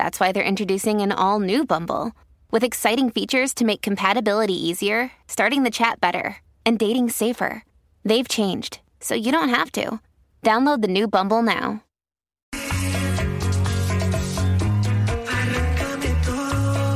that's 0.00 0.18
why 0.18 0.32
they're 0.32 0.42
introducing 0.42 1.02
an 1.02 1.12
all 1.12 1.40
new 1.40 1.66
Bumble 1.66 2.12
with 2.50 2.64
exciting 2.64 3.10
features 3.10 3.52
to 3.52 3.66
make 3.66 3.82
compatibility 3.82 4.54
easier, 4.54 5.12
starting 5.28 5.62
the 5.62 5.70
chat 5.70 6.00
better, 6.00 6.38
and 6.64 6.78
dating 6.78 7.10
safer. 7.10 7.64
They've 8.02 8.26
changed, 8.26 8.80
so 9.00 9.14
you 9.14 9.30
don't 9.30 9.50
have 9.50 9.70
to. 9.72 10.00
Download 10.42 10.80
the 10.80 10.88
new 10.88 11.06
Bumble 11.06 11.42
now. 11.42 11.82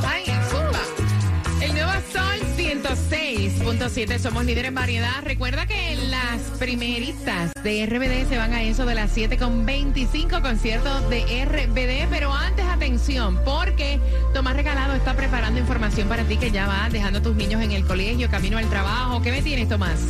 Ay, 0.06 0.24
zumba. 0.48 0.80
El 1.60 1.74
nuevo 1.74 1.92
Sol 2.10 2.40
106.7. 2.56 4.18
Somos 4.18 4.46
líderes 4.46 4.68
en 4.68 4.74
variedad. 4.76 5.22
Recuerda 5.22 5.66
que 5.66 5.96
las 6.08 6.40
primeritas 6.58 7.52
de 7.62 7.84
RBD 7.86 8.28
se 8.28 8.38
van 8.38 8.54
a 8.54 8.62
eso 8.62 8.86
de 8.86 8.94
las 8.94 9.10
7 9.10 9.36
con 9.36 9.66
25 9.66 10.40
conciertos 10.40 11.10
de 11.10 11.44
RBD. 11.44 12.08
Pero 12.10 12.32
antes, 12.32 12.64
atención, 12.84 13.40
porque 13.46 13.98
Tomás 14.34 14.54
Regalado 14.56 14.92
está 14.94 15.16
preparando 15.16 15.58
información 15.58 16.06
para 16.06 16.22
ti 16.24 16.36
que 16.36 16.50
ya 16.50 16.66
va 16.66 16.90
dejando 16.90 17.20
a 17.20 17.22
tus 17.22 17.34
niños 17.34 17.62
en 17.62 17.72
el 17.72 17.86
colegio, 17.86 18.30
camino 18.30 18.58
al 18.58 18.68
trabajo. 18.68 19.22
¿Qué 19.22 19.30
me 19.30 19.40
tienes, 19.40 19.70
Tomás? 19.70 20.00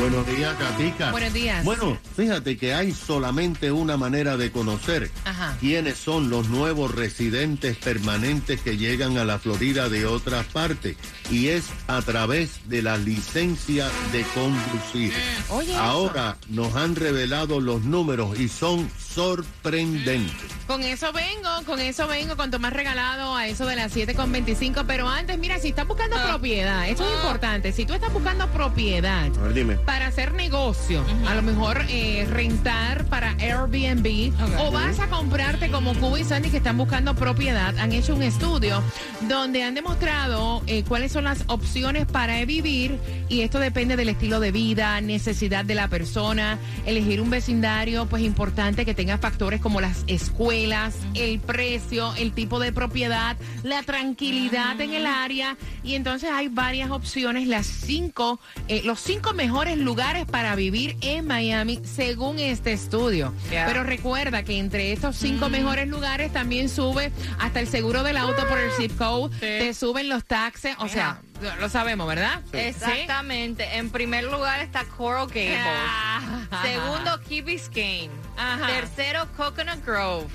Buenos 0.00 0.26
días, 0.26 0.54
Katica. 0.56 1.10
Buenos 1.10 1.32
días. 1.32 1.64
Bueno, 1.64 1.98
fíjate 2.16 2.58
que 2.58 2.74
hay 2.74 2.92
solamente 2.92 3.72
una 3.72 3.96
manera 3.96 4.36
de 4.36 4.52
conocer 4.52 5.10
Ajá. 5.24 5.56
quiénes 5.58 5.96
son 5.96 6.28
los 6.28 6.48
nuevos 6.48 6.94
residentes 6.94 7.78
permanentes 7.78 8.60
que 8.60 8.76
llegan 8.76 9.16
a 9.16 9.24
la 9.24 9.38
Florida 9.38 9.88
de 9.88 10.04
otras 10.04 10.44
partes 10.46 10.96
y 11.30 11.48
es 11.48 11.64
a 11.86 12.02
través 12.02 12.68
de 12.68 12.82
la 12.82 12.98
licencia 12.98 13.88
de 14.12 14.22
conducir. 14.34 15.12
Oye, 15.48 15.72
eso. 15.72 15.80
Ahora 15.80 16.36
nos 16.48 16.74
han 16.76 16.94
revelado 16.94 17.60
los 17.60 17.82
números 17.82 18.38
y 18.38 18.48
son 18.48 18.90
sorprendentes. 18.98 20.36
Con 20.66 20.82
eso 20.82 21.10
vengo, 21.12 21.48
con 21.64 21.80
eso 21.80 22.05
vengo, 22.08 22.36
con 22.36 22.50
Tomás 22.50 22.72
Regalado 22.72 23.34
a 23.34 23.46
eso 23.46 23.66
de 23.66 23.76
las 23.76 23.92
7 23.92 24.14
con 24.14 24.32
25. 24.32 24.84
Pero 24.86 25.08
antes, 25.08 25.38
mira, 25.38 25.58
si 25.58 25.68
estás 25.68 25.86
buscando 25.86 26.16
propiedad, 26.22 26.88
esto 26.88 27.04
es 27.06 27.14
importante. 27.14 27.72
Si 27.72 27.84
tú 27.84 27.94
estás 27.94 28.12
buscando 28.12 28.48
propiedad, 28.48 29.26
A 29.38 29.42
ver, 29.42 29.54
dime. 29.54 29.76
para 29.76 30.06
hacer 30.08 30.34
negocio, 30.34 31.04
a 31.26 31.34
lo 31.34 31.42
mejor 31.42 31.82
eh, 31.88 32.26
rentar 32.30 33.04
para 33.06 33.30
Airbnb 33.38 34.32
o 34.58 34.70
vas 34.70 34.98
a 35.00 35.08
comprarte 35.08 35.70
como 35.70 35.94
Cuba 35.94 36.20
y 36.20 36.24
Sandy 36.24 36.50
que 36.50 36.58
están 36.58 36.76
buscando 36.76 37.14
propiedad, 37.14 37.76
han 37.78 37.92
hecho 37.92 38.14
un 38.14 38.22
estudio 38.22 38.82
donde 39.28 39.62
han 39.62 39.74
demostrado 39.74 40.62
eh, 40.66 40.84
cuáles 40.86 41.12
son 41.12 41.24
las 41.24 41.44
opciones 41.46 42.06
para 42.06 42.44
vivir 42.44 42.98
y 43.28 43.40
esto 43.42 43.58
depende 43.58 43.96
del 43.96 44.08
estilo 44.08 44.40
de 44.40 44.52
vida, 44.52 45.00
necesidad 45.00 45.64
de 45.64 45.74
la 45.74 45.88
persona, 45.88 46.58
elegir 46.84 47.20
un 47.20 47.30
vecindario, 47.30 48.06
pues 48.06 48.22
importante 48.22 48.84
que 48.84 48.94
tenga 48.94 49.18
factores 49.18 49.60
como 49.60 49.80
las 49.80 50.04
escuelas, 50.06 50.94
el 51.14 51.40
precio, 51.40 51.95
el 52.16 52.32
tipo 52.32 52.58
de 52.58 52.72
propiedad, 52.72 53.36
la 53.62 53.82
tranquilidad 53.82 54.80
en 54.80 54.92
el 54.92 55.06
área 55.06 55.56
y 55.82 55.94
entonces 55.94 56.30
hay 56.32 56.48
varias 56.48 56.90
opciones, 56.90 57.48
las 57.48 57.66
cinco, 57.66 58.40
eh, 58.68 58.82
los 58.84 59.00
cinco 59.00 59.32
mejores 59.32 59.78
lugares 59.78 60.26
para 60.26 60.54
vivir 60.54 60.96
en 61.00 61.26
Miami 61.26 61.80
según 61.84 62.38
este 62.38 62.72
estudio. 62.72 63.32
Pero 63.50 63.82
recuerda 63.82 64.42
que 64.42 64.58
entre 64.58 64.92
estos 64.92 65.16
cinco 65.16 65.48
mejores 65.48 65.88
lugares 65.88 66.32
también 66.32 66.68
sube 66.68 67.12
hasta 67.38 67.60
el 67.60 67.68
seguro 67.68 68.02
del 68.02 68.16
auto 68.16 68.46
por 68.48 68.58
el 68.58 68.70
zip 68.72 68.96
code, 68.96 69.36
te 69.38 69.74
suben 69.74 70.08
los 70.08 70.24
taxes, 70.24 70.76
o 70.78 70.88
sea, 70.88 71.20
lo 71.60 71.68
sabemos, 71.68 72.06
¿verdad? 72.06 72.42
Exactamente. 72.52 73.76
En 73.76 73.90
primer 73.90 74.24
lugar 74.24 74.60
está 74.60 74.84
Coral 74.84 75.26
Gables. 75.26 75.58
Ah. 75.58 76.62
Segundo, 76.62 77.20
Key 77.28 77.42
Biscayne. 77.42 78.10
Ajá. 78.36 78.66
Tercero, 78.66 79.26
Coconut 79.36 79.84
Grove. 79.84 80.26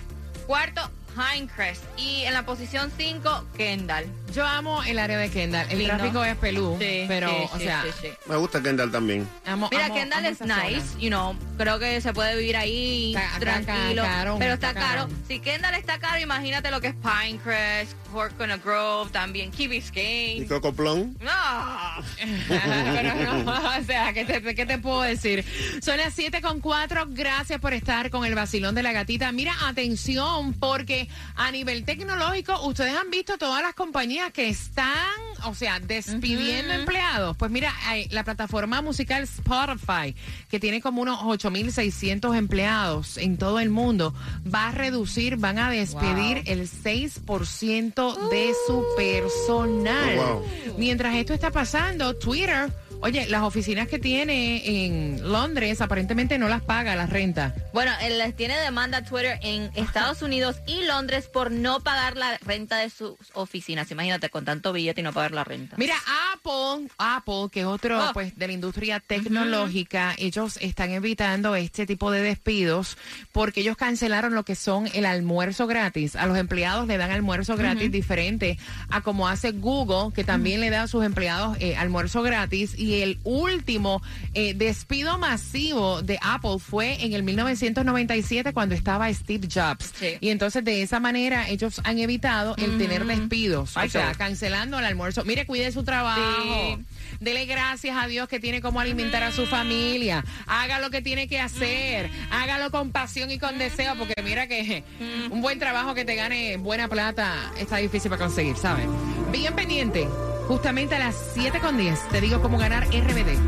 Cuarto, 0.46 0.82
Pinecrest. 1.16 1.84
Y 1.98 2.24
en 2.24 2.34
la 2.34 2.46
posición 2.46 2.92
5, 2.96 3.46
Kendall. 3.56 4.06
Yo 4.34 4.46
amo 4.46 4.82
el 4.84 4.98
área 5.00 5.18
de 5.18 5.30
Kendall. 5.30 5.68
El 5.70 5.80
Lindo. 5.80 5.96
tráfico 5.98 6.24
es 6.24 6.36
pelú, 6.38 6.78
Sí, 6.80 7.06
pero, 7.08 7.30
sí, 7.30 7.36
o 7.54 7.58
sí, 7.58 7.64
sea, 7.66 7.84
sí, 7.84 7.90
sí. 8.02 8.08
Me 8.28 8.36
gusta 8.38 8.62
Kendall 8.62 8.92
también. 8.92 9.28
amo- 9.46 9.68
Mira, 9.72 9.86
amo- 9.86 9.96
Kendall 9.96 10.20
amo 10.20 10.28
es 10.30 10.36
esa 10.42 10.46
zona. 10.56 10.64
nice, 10.70 11.00
you 11.00 11.10
know, 11.10 11.36
creo 11.58 11.80
que 11.80 12.00
se 12.02 12.14
puede 12.14 12.38
vivir 12.38 12.56
ahí 12.58 13.14
Está- 13.16 13.26
está 13.28 13.40
tranquilo, 13.40 14.04
caro, 14.04 14.36
pero 14.40 14.54
está 14.54 14.70
está 14.70 14.80
caro. 14.80 15.02
caro. 15.08 15.14
Si 15.28 15.40
Kendall 15.40 15.76
está 15.76 16.00
caro, 16.00 16.20
imagínate 16.22 16.72
lo 16.72 16.80
que 16.82 16.88
es 16.88 16.96
Pinecrest, 16.96 17.94
Coconut 18.12 18.64
Grove, 18.64 19.12
también 19.12 19.52
Key 19.52 19.68
Biscayne. 19.68 20.48
Cocoplón? 20.48 21.18
No. 21.22 22.04
Pero 22.48 23.16
no, 23.46 23.52
o 23.80 23.84
sea, 23.86 24.14
¿qué 24.14 24.26
te, 24.26 24.56
qué 24.56 24.66
te 24.66 24.78
puedo 24.78 25.02
decir? 25.02 25.44
Son 25.82 25.98
las 25.98 26.14
7 26.14 26.42
con 26.42 26.60
4. 26.60 27.06
Gracias 27.10 27.60
por 27.60 27.74
estar 27.74 28.10
con 28.10 28.26
el 28.26 28.36
vacilón 28.36 28.76
de 28.76 28.84
la 28.84 28.92
gatita. 28.92 29.32
Mira, 29.32 29.54
atención, 29.68 30.54
porque 30.54 31.08
a 31.36 31.52
nivel 31.52 31.84
tecnológico, 31.86 32.60
ustedes 32.68 32.96
han 32.96 33.10
visto 33.10 33.38
todas 33.38 33.62
las 33.62 33.74
compañías 33.74 34.21
que 34.30 34.48
están, 34.48 35.20
o 35.46 35.56
sea, 35.56 35.80
despidiendo 35.80 36.74
empleados. 36.74 37.36
Pues 37.36 37.50
mira, 37.50 37.74
hay 37.86 38.08
la 38.10 38.24
plataforma 38.24 38.82
musical 38.82 39.24
Spotify, 39.24 40.16
que 40.50 40.60
tiene 40.60 40.82
como 40.82 41.02
unos 41.02 41.20
8.600 41.22 42.38
empleados 42.38 43.18
en 43.18 43.38
todo 43.38 43.60
el 43.60 43.70
mundo, 43.70 44.14
va 44.54 44.68
a 44.68 44.72
reducir, 44.72 45.38
van 45.38 45.58
a 45.58 45.72
despedir 45.72 46.44
el 46.46 46.70
6% 46.70 48.30
de 48.30 48.54
su 48.68 48.86
personal. 48.96 50.20
Oh, 50.20 50.34
wow. 50.36 50.78
Mientras 50.78 51.16
esto 51.16 51.34
está 51.34 51.52
pasando, 51.52 52.16
Twitter, 52.16 52.72
oye, 53.02 53.28
las 53.28 53.42
oficinas 53.44 53.88
que 53.88 54.00
tiene 54.00 54.86
en 54.86 55.32
Londres 55.32 55.82
aparentemente 55.82 56.38
no 56.38 56.48
las 56.48 56.62
paga 56.62 56.96
la 56.96 57.06
renta. 57.06 57.54
Bueno, 57.74 57.92
él 58.02 58.18
les 58.18 58.36
tiene 58.36 58.58
demanda 58.60 59.04
Twitter 59.04 59.40
en 59.42 59.70
Estados 59.76 60.22
Unidos 60.22 60.58
y 60.68 60.84
Londres 60.86 61.28
por 61.32 61.52
no 61.52 61.80
pagar 61.82 62.18
la 62.18 62.38
renta 62.40 62.78
de 62.78 62.90
sus 62.90 63.16
oficinas. 63.34 63.90
Imagínate 63.92 64.30
con 64.30 64.46
tanto 64.46 64.74
billete 64.74 65.02
y 65.02 65.04
no 65.04 65.14
pagar 65.14 65.32
la 65.32 65.44
renta. 65.44 65.76
Mira, 65.78 65.96
Apple, 66.34 66.88
Apple, 66.98 67.48
que 67.52 67.62
es 67.62 67.66
otro 67.66 67.92
Oh. 68.02 68.14
pues 68.14 68.38
de 68.38 68.48
la 68.48 68.54
industria 68.54 69.00
tecnológica, 69.00 70.16
ellos 70.18 70.58
están 70.62 70.92
evitando 70.92 71.56
este 71.56 71.86
tipo 71.86 72.12
de 72.12 72.22
despidos 72.22 72.98
porque 73.32 73.62
ellos 73.62 73.78
cancelaron 73.78 74.34
lo 74.34 74.44
que 74.44 74.56
son 74.56 74.88
el 74.94 75.06
almuerzo 75.06 75.68
gratis. 75.68 76.16
A 76.16 76.26
los 76.26 76.38
empleados 76.38 76.88
le 76.88 76.98
dan 76.98 77.12
almuerzo 77.12 77.58
gratis 77.58 77.92
diferente 77.92 78.58
a 78.90 79.02
como 79.02 79.28
hace 79.28 79.52
Google, 79.52 80.14
que 80.14 80.24
también 80.24 80.62
le 80.62 80.70
da 80.70 80.84
a 80.84 80.88
sus 80.88 81.04
empleados 81.04 81.58
eh, 81.60 81.76
almuerzo 81.76 82.22
gratis. 82.22 82.78
Y 82.78 82.91
el 82.96 83.20
último 83.24 84.02
eh, 84.34 84.54
despido 84.54 85.18
masivo 85.18 86.02
de 86.02 86.20
Apple 86.22 86.58
fue 86.60 87.04
en 87.04 87.14
el 87.14 87.24
1997 87.24 88.54
cuando 88.54 88.76
estaba 88.76 89.12
Steve 89.14 89.48
Jobs. 89.54 89.94
Sí. 89.98 90.18
Y 90.20 90.30
entonces 90.30 90.64
de 90.64 90.82
esa 90.82 91.00
manera 91.00 91.50
ellos 91.50 91.82
han 91.84 92.00
evitado 92.00 92.56
el 92.58 92.78
tener 92.78 93.06
despidos. 93.06 93.76
O 93.78 93.90
sea, 93.90 94.14
cancelando 94.14 94.80
el 94.80 94.86
almuerzo. 94.86 95.24
Mire, 95.26 95.46
cuide 95.46 95.72
su 95.72 95.84
trabajo. 95.84 96.78
Sí. 96.78 96.84
Dele 97.20 97.46
gracias 97.46 97.96
a 97.98 98.08
Dios 98.08 98.28
que 98.28 98.40
tiene 98.40 98.62
cómo 98.62 98.80
alimentar 98.80 99.24
a 99.24 99.32
su 99.32 99.46
familia. 99.46 100.24
Haga 100.48 100.80
lo 100.80 100.90
que 100.90 101.02
tiene 101.02 101.28
que 101.28 101.40
hacer. 101.40 102.10
Hágalo 102.32 102.72
con 102.72 102.92
pasión 102.92 103.32
y 103.32 103.38
con 103.38 103.58
deseo, 103.58 103.96
porque 103.96 104.22
mira 104.24 104.48
que 104.48 104.84
un 105.30 105.42
buen 105.42 105.60
trabajo 105.60 105.94
que 105.94 106.06
te 106.06 106.16
gane 106.16 106.58
buena 106.58 106.88
plata 106.88 107.52
está 107.60 107.78
difícil 107.78 108.10
para 108.10 108.24
conseguir, 108.24 108.56
¿sabes? 108.58 108.88
Bien 109.32 109.54
pendiente. 109.56 110.08
Justamente 110.52 110.96
a 110.96 111.00
las 111.00 111.16
7 111.34 111.62
con 111.62 111.78
10 111.78 112.10
te 112.10 112.20
digo 112.20 112.42
cómo 112.42 112.58
ganar 112.58 112.84
RBD. 112.88 113.40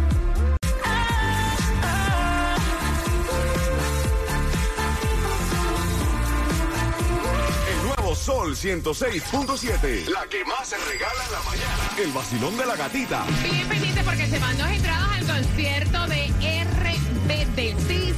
El 7.68 7.84
nuevo 7.84 8.16
Sol 8.16 8.56
106.7. 8.56 10.08
La 10.08 10.26
que 10.28 10.46
más 10.46 10.70
se 10.70 10.78
regala 10.78 11.26
en 11.26 11.32
la 11.34 11.42
mañana. 11.42 11.90
El 11.98 12.12
vacilón 12.14 12.56
de 12.56 12.66
la 12.68 12.78
gatita. 12.78 13.26
Bien 13.44 13.68
pendiente 13.68 14.02
porque 14.06 14.26
se 14.28 14.40
van 14.40 14.58
dos 14.58 14.70
entradas 14.70 15.10
al 15.12 15.26
concierto 15.28 16.08
de 16.08 16.28
RBD. 16.64 17.86
Sí, 17.86 18.14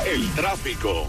El 0.05 0.29
tráfico. 0.32 1.09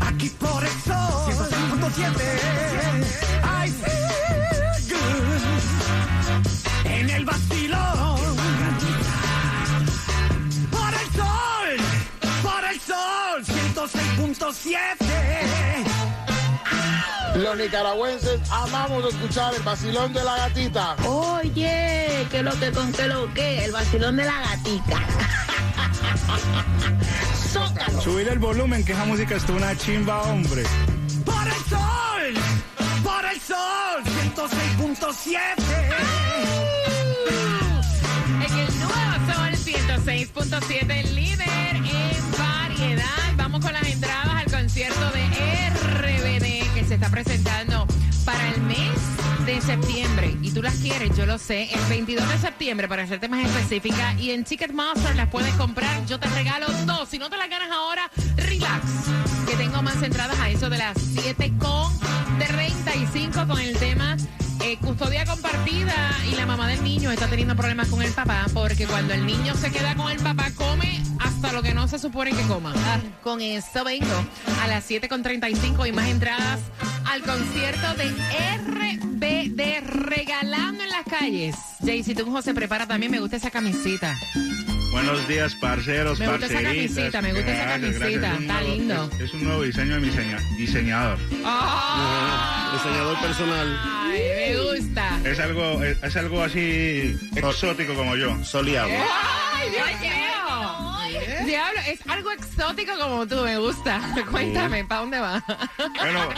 Aquí 0.00 0.30
por 0.38 0.64
eso, 0.64 1.28
En 7.00 7.08
el 7.08 7.24
vacilón 7.24 8.36
Por 10.70 10.92
el 10.92 11.08
sol 11.16 11.78
Por 12.42 12.62
el 12.70 12.78
sol 12.78 13.42
106.7 13.42 14.86
Los 17.36 17.56
nicaragüenses 17.56 18.38
amamos 18.50 19.14
escuchar 19.14 19.54
el 19.54 19.62
vacilón 19.62 20.12
de 20.12 20.22
la 20.22 20.36
gatita. 20.36 20.94
Oye, 21.06 22.26
que 22.30 22.42
lo 22.42 22.52
que 22.60 22.70
con 22.70 22.92
que 22.92 23.06
lo 23.06 23.32
que, 23.32 23.64
el 23.64 23.72
vacilón 23.72 24.16
de 24.16 24.26
la 24.26 24.38
gatica. 24.40 25.00
Zócalo. 27.50 28.02
Subir 28.02 28.28
el 28.28 28.38
volumen, 28.38 28.84
que 28.84 28.92
esa 28.92 29.06
música 29.06 29.36
es 29.36 29.48
una 29.48 29.74
chimba, 29.74 30.20
hombre. 30.24 30.64
Por 31.24 31.46
el 31.46 31.64
sol 31.64 32.34
Por 33.02 33.24
el 33.24 33.40
sol 33.40 34.04
106.7 34.36 36.89
En 37.30 38.58
el 38.58 38.78
nuevo 38.78 39.32
Sol 39.32 39.52
106.7, 39.54 40.90
el 40.90 41.14
líder 41.14 41.76
en 41.76 42.38
variedad. 42.38 43.04
Vamos 43.36 43.64
con 43.64 43.72
las 43.72 43.86
entradas 43.88 44.34
al 44.34 44.50
concierto 44.50 45.10
de 45.12 45.24
RBD 45.70 46.74
que 46.74 46.84
se 46.84 46.94
está 46.94 47.08
presentando 47.10 47.86
para 48.24 48.48
el 48.48 48.60
mes 48.62 48.90
de 49.46 49.60
septiembre. 49.60 50.36
Y 50.42 50.52
tú 50.52 50.62
las 50.62 50.74
quieres, 50.76 51.16
yo 51.16 51.26
lo 51.26 51.38
sé, 51.38 51.68
el 51.72 51.84
22 51.88 52.28
de 52.28 52.38
septiembre, 52.38 52.88
para 52.88 53.02
hacerte 53.02 53.28
más 53.28 53.44
específica. 53.44 54.14
Y 54.14 54.30
en 54.30 54.44
Ticketmaster 54.44 55.16
las 55.16 55.28
puedes 55.28 55.54
comprar. 55.54 56.06
Yo 56.06 56.18
te 56.18 56.28
regalo 56.28 56.66
dos. 56.86 57.08
Si 57.08 57.18
no 57.18 57.30
te 57.30 57.36
las 57.36 57.48
ganas 57.48 57.70
ahora, 57.70 58.10
relax. 58.36 58.84
Que 59.48 59.56
tengo 59.56 59.82
más 59.82 60.02
entradas 60.02 60.38
a 60.38 60.50
eso 60.50 60.70
de 60.70 60.78
las 60.78 60.96
7 60.98 61.52
con 61.58 61.92
35 62.38 63.46
con 63.46 63.58
el 63.58 63.76
tema 63.76 64.16
eh, 64.62 64.76
custodia 64.78 65.24
compartida 65.24 65.94
y 66.30 66.34
la 66.34 66.46
mamá 66.46 66.68
del 66.68 66.82
niño 66.82 67.10
está 67.10 67.28
teniendo 67.28 67.56
problemas 67.56 67.88
con 67.88 68.02
el 68.02 68.12
papá 68.12 68.46
porque 68.52 68.86
cuando 68.86 69.14
el 69.14 69.24
niño 69.26 69.54
se 69.54 69.70
queda 69.70 69.94
con 69.94 70.10
el 70.10 70.18
papá 70.18 70.50
come 70.54 71.02
hasta 71.18 71.52
lo 71.52 71.62
que 71.62 71.74
no 71.74 71.88
se 71.88 71.98
supone 71.98 72.32
que 72.32 72.42
coma. 72.42 72.72
Ah, 72.76 73.00
con 73.22 73.40
eso 73.40 73.84
vengo 73.84 74.24
a 74.62 74.66
las 74.66 74.88
7.35 74.90 75.88
y 75.88 75.92
más 75.92 76.08
entradas 76.08 76.60
al 77.06 77.22
concierto 77.22 77.94
de 77.94 78.10
RBD 78.66 79.86
regalando 79.86 80.82
en 80.82 80.90
las 80.90 81.04
calles. 81.04 81.56
Jay, 81.84 82.02
si 82.02 82.14
tú 82.14 82.30
José 82.30 82.54
prepara 82.54 82.86
también, 82.86 83.10
me 83.12 83.20
gusta 83.20 83.36
esa 83.36 83.50
camisita. 83.50 84.16
Buenos 84.90 85.26
días, 85.28 85.54
parceros, 85.54 86.18
Me 86.18 86.26
gusta 86.28 86.46
esa 86.46 86.62
camisita, 86.62 87.22
me 87.22 87.32
gusta 87.32 87.52
esa 87.52 87.66
camisita, 87.66 87.98
gracias. 88.08 88.22
Es 88.32 88.38
un 88.38 88.42
está 88.42 88.54
nuevo- 88.60 88.74
lindo. 88.76 89.10
Es, 89.14 89.20
es 89.20 89.34
un 89.34 89.44
nuevo 89.44 89.62
diseño 89.62 89.94
de 89.94 90.00
mi 90.00 90.08
diseña- 90.08 90.40
diseñador. 90.56 91.18
¡Ah! 91.44 92.70
Diseñador 92.82 93.20
personal. 93.20 93.80
Ay, 93.84 94.22
me 94.36 94.56
gusta. 94.60 95.20
Es 95.24 95.38
algo, 95.38 95.82
es, 95.84 96.02
es 96.02 96.16
algo 96.16 96.42
así 96.42 97.16
exótico 97.36 97.94
como 97.94 98.16
yo. 98.16 98.44
Soleado. 98.44 98.88
¡Ay, 98.90 99.70
Dios 99.70 100.00
mío! 100.00 100.19
Diablo, 101.50 101.80
es 101.88 102.00
algo 102.08 102.30
exótico 102.30 102.92
como 102.96 103.26
tú, 103.26 103.36
me 103.42 103.58
gusta. 103.58 104.00
Cuéntame, 104.30 104.84
¿para 104.84 105.00
dónde 105.00 105.18
va? 105.18 105.42
Bueno, 105.98 106.28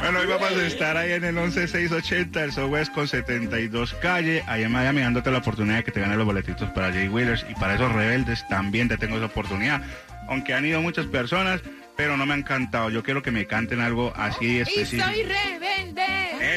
bueno, 0.00 0.20
hoy 0.20 0.26
vamos 0.26 0.52
a 0.52 0.66
estar 0.66 0.96
ahí 0.96 1.12
en 1.12 1.24
el 1.24 1.34
11680, 1.34 2.44
el 2.44 2.52
Southwest 2.52 2.92
con 2.92 3.08
72 3.08 3.94
calle, 3.94 4.44
ahí 4.46 4.62
en 4.62 4.70
Miami, 4.70 5.00
dándote 5.00 5.30
la 5.32 5.38
oportunidad 5.38 5.78
de 5.78 5.84
que 5.84 5.90
te 5.90 6.00
ganes 6.00 6.16
los 6.18 6.26
boletitos 6.26 6.70
para 6.70 6.92
Jay 6.92 7.08
Wheelers 7.08 7.44
y 7.50 7.54
para 7.54 7.74
esos 7.74 7.90
rebeldes 7.92 8.46
también 8.48 8.88
te 8.88 8.96
tengo 8.96 9.16
esa 9.16 9.26
oportunidad. 9.26 9.82
Aunque 10.28 10.54
han 10.54 10.64
ido 10.64 10.80
muchas 10.80 11.06
personas, 11.06 11.60
pero 11.96 12.16
no 12.16 12.26
me 12.26 12.34
ha 12.34 12.36
encantado. 12.36 12.90
Yo 12.90 13.02
quiero 13.02 13.22
que 13.22 13.32
me 13.32 13.46
canten 13.46 13.80
algo 13.80 14.12
así 14.16 14.44
Y 14.46 14.60
específico. 14.60 15.04
soy 15.04 15.24
rebelde. 15.24 16.04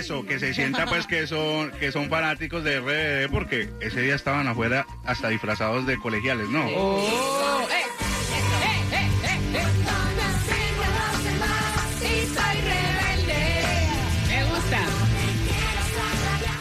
Eso, 0.01 0.25
que 0.25 0.39
se 0.39 0.51
sienta 0.55 0.87
pues 0.87 1.05
que 1.05 1.27
son 1.27 1.69
que 1.79 1.91
son 1.91 2.09
fanáticos 2.09 2.63
de 2.63 2.79
RBD 2.79 3.31
porque 3.31 3.69
ese 3.81 4.01
día 4.01 4.15
estaban 4.15 4.47
afuera 4.47 4.87
hasta 5.05 5.29
disfrazados 5.29 5.85
de 5.85 5.95
colegiales, 5.99 6.49
¿no? 6.49 6.65
Oh, 6.69 6.97
eh, 7.61 7.73
eh, 7.73 8.93
eh, 8.93 8.97
eh, 8.97 9.39
eh. 9.53 9.61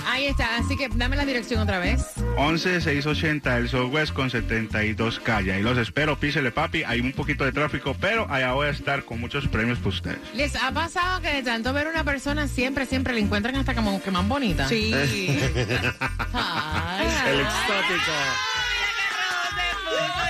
Ahí 0.07 0.27
está, 0.27 0.59
así 0.59 0.77
que 0.77 0.91
dame 0.95 1.17
la 1.17 1.25
dirección 1.25 1.63
otra 1.63 1.79
vez. 1.79 2.20
11680 2.37 3.55
del 3.55 3.69
Southwest 3.69 4.13
con 4.13 4.31
72 4.31 5.21
calle. 5.21 5.53
Ahí 5.53 5.63
los 5.63 5.79
espero, 5.79 6.19
písele 6.19 6.51
papi. 6.51 6.85
Hay 6.85 7.01
un 7.01 7.13
poquito 7.13 7.45
de 7.45 7.53
tráfico, 7.53 7.97
pero 8.01 8.31
allá 8.31 8.53
voy 8.53 8.69
a 8.69 8.71
estar 8.71 9.05
con 9.05 9.21
muchos 9.21 9.47
premios 9.49 9.79
para 9.79 9.89
ustedes. 9.91 10.19
¿Les 10.35 10.55
ha 10.57 10.73
pasado 10.73 11.21
que 11.21 11.29
de 11.29 11.43
tanto 11.43 11.73
ver 11.73 11.87
una 11.89 12.05
persona 12.05 12.49
siempre, 12.49 12.87
siempre 12.87 13.15
le 13.15 13.21
encuentran 13.21 13.57
hasta 13.57 13.75
como 13.75 14.03
que 14.03 14.11
más 14.11 14.27
bonita? 14.27 14.69
Sí. 14.69 14.93
Ay, 16.33 17.09
El 17.29 17.41
exótico. 17.41 18.13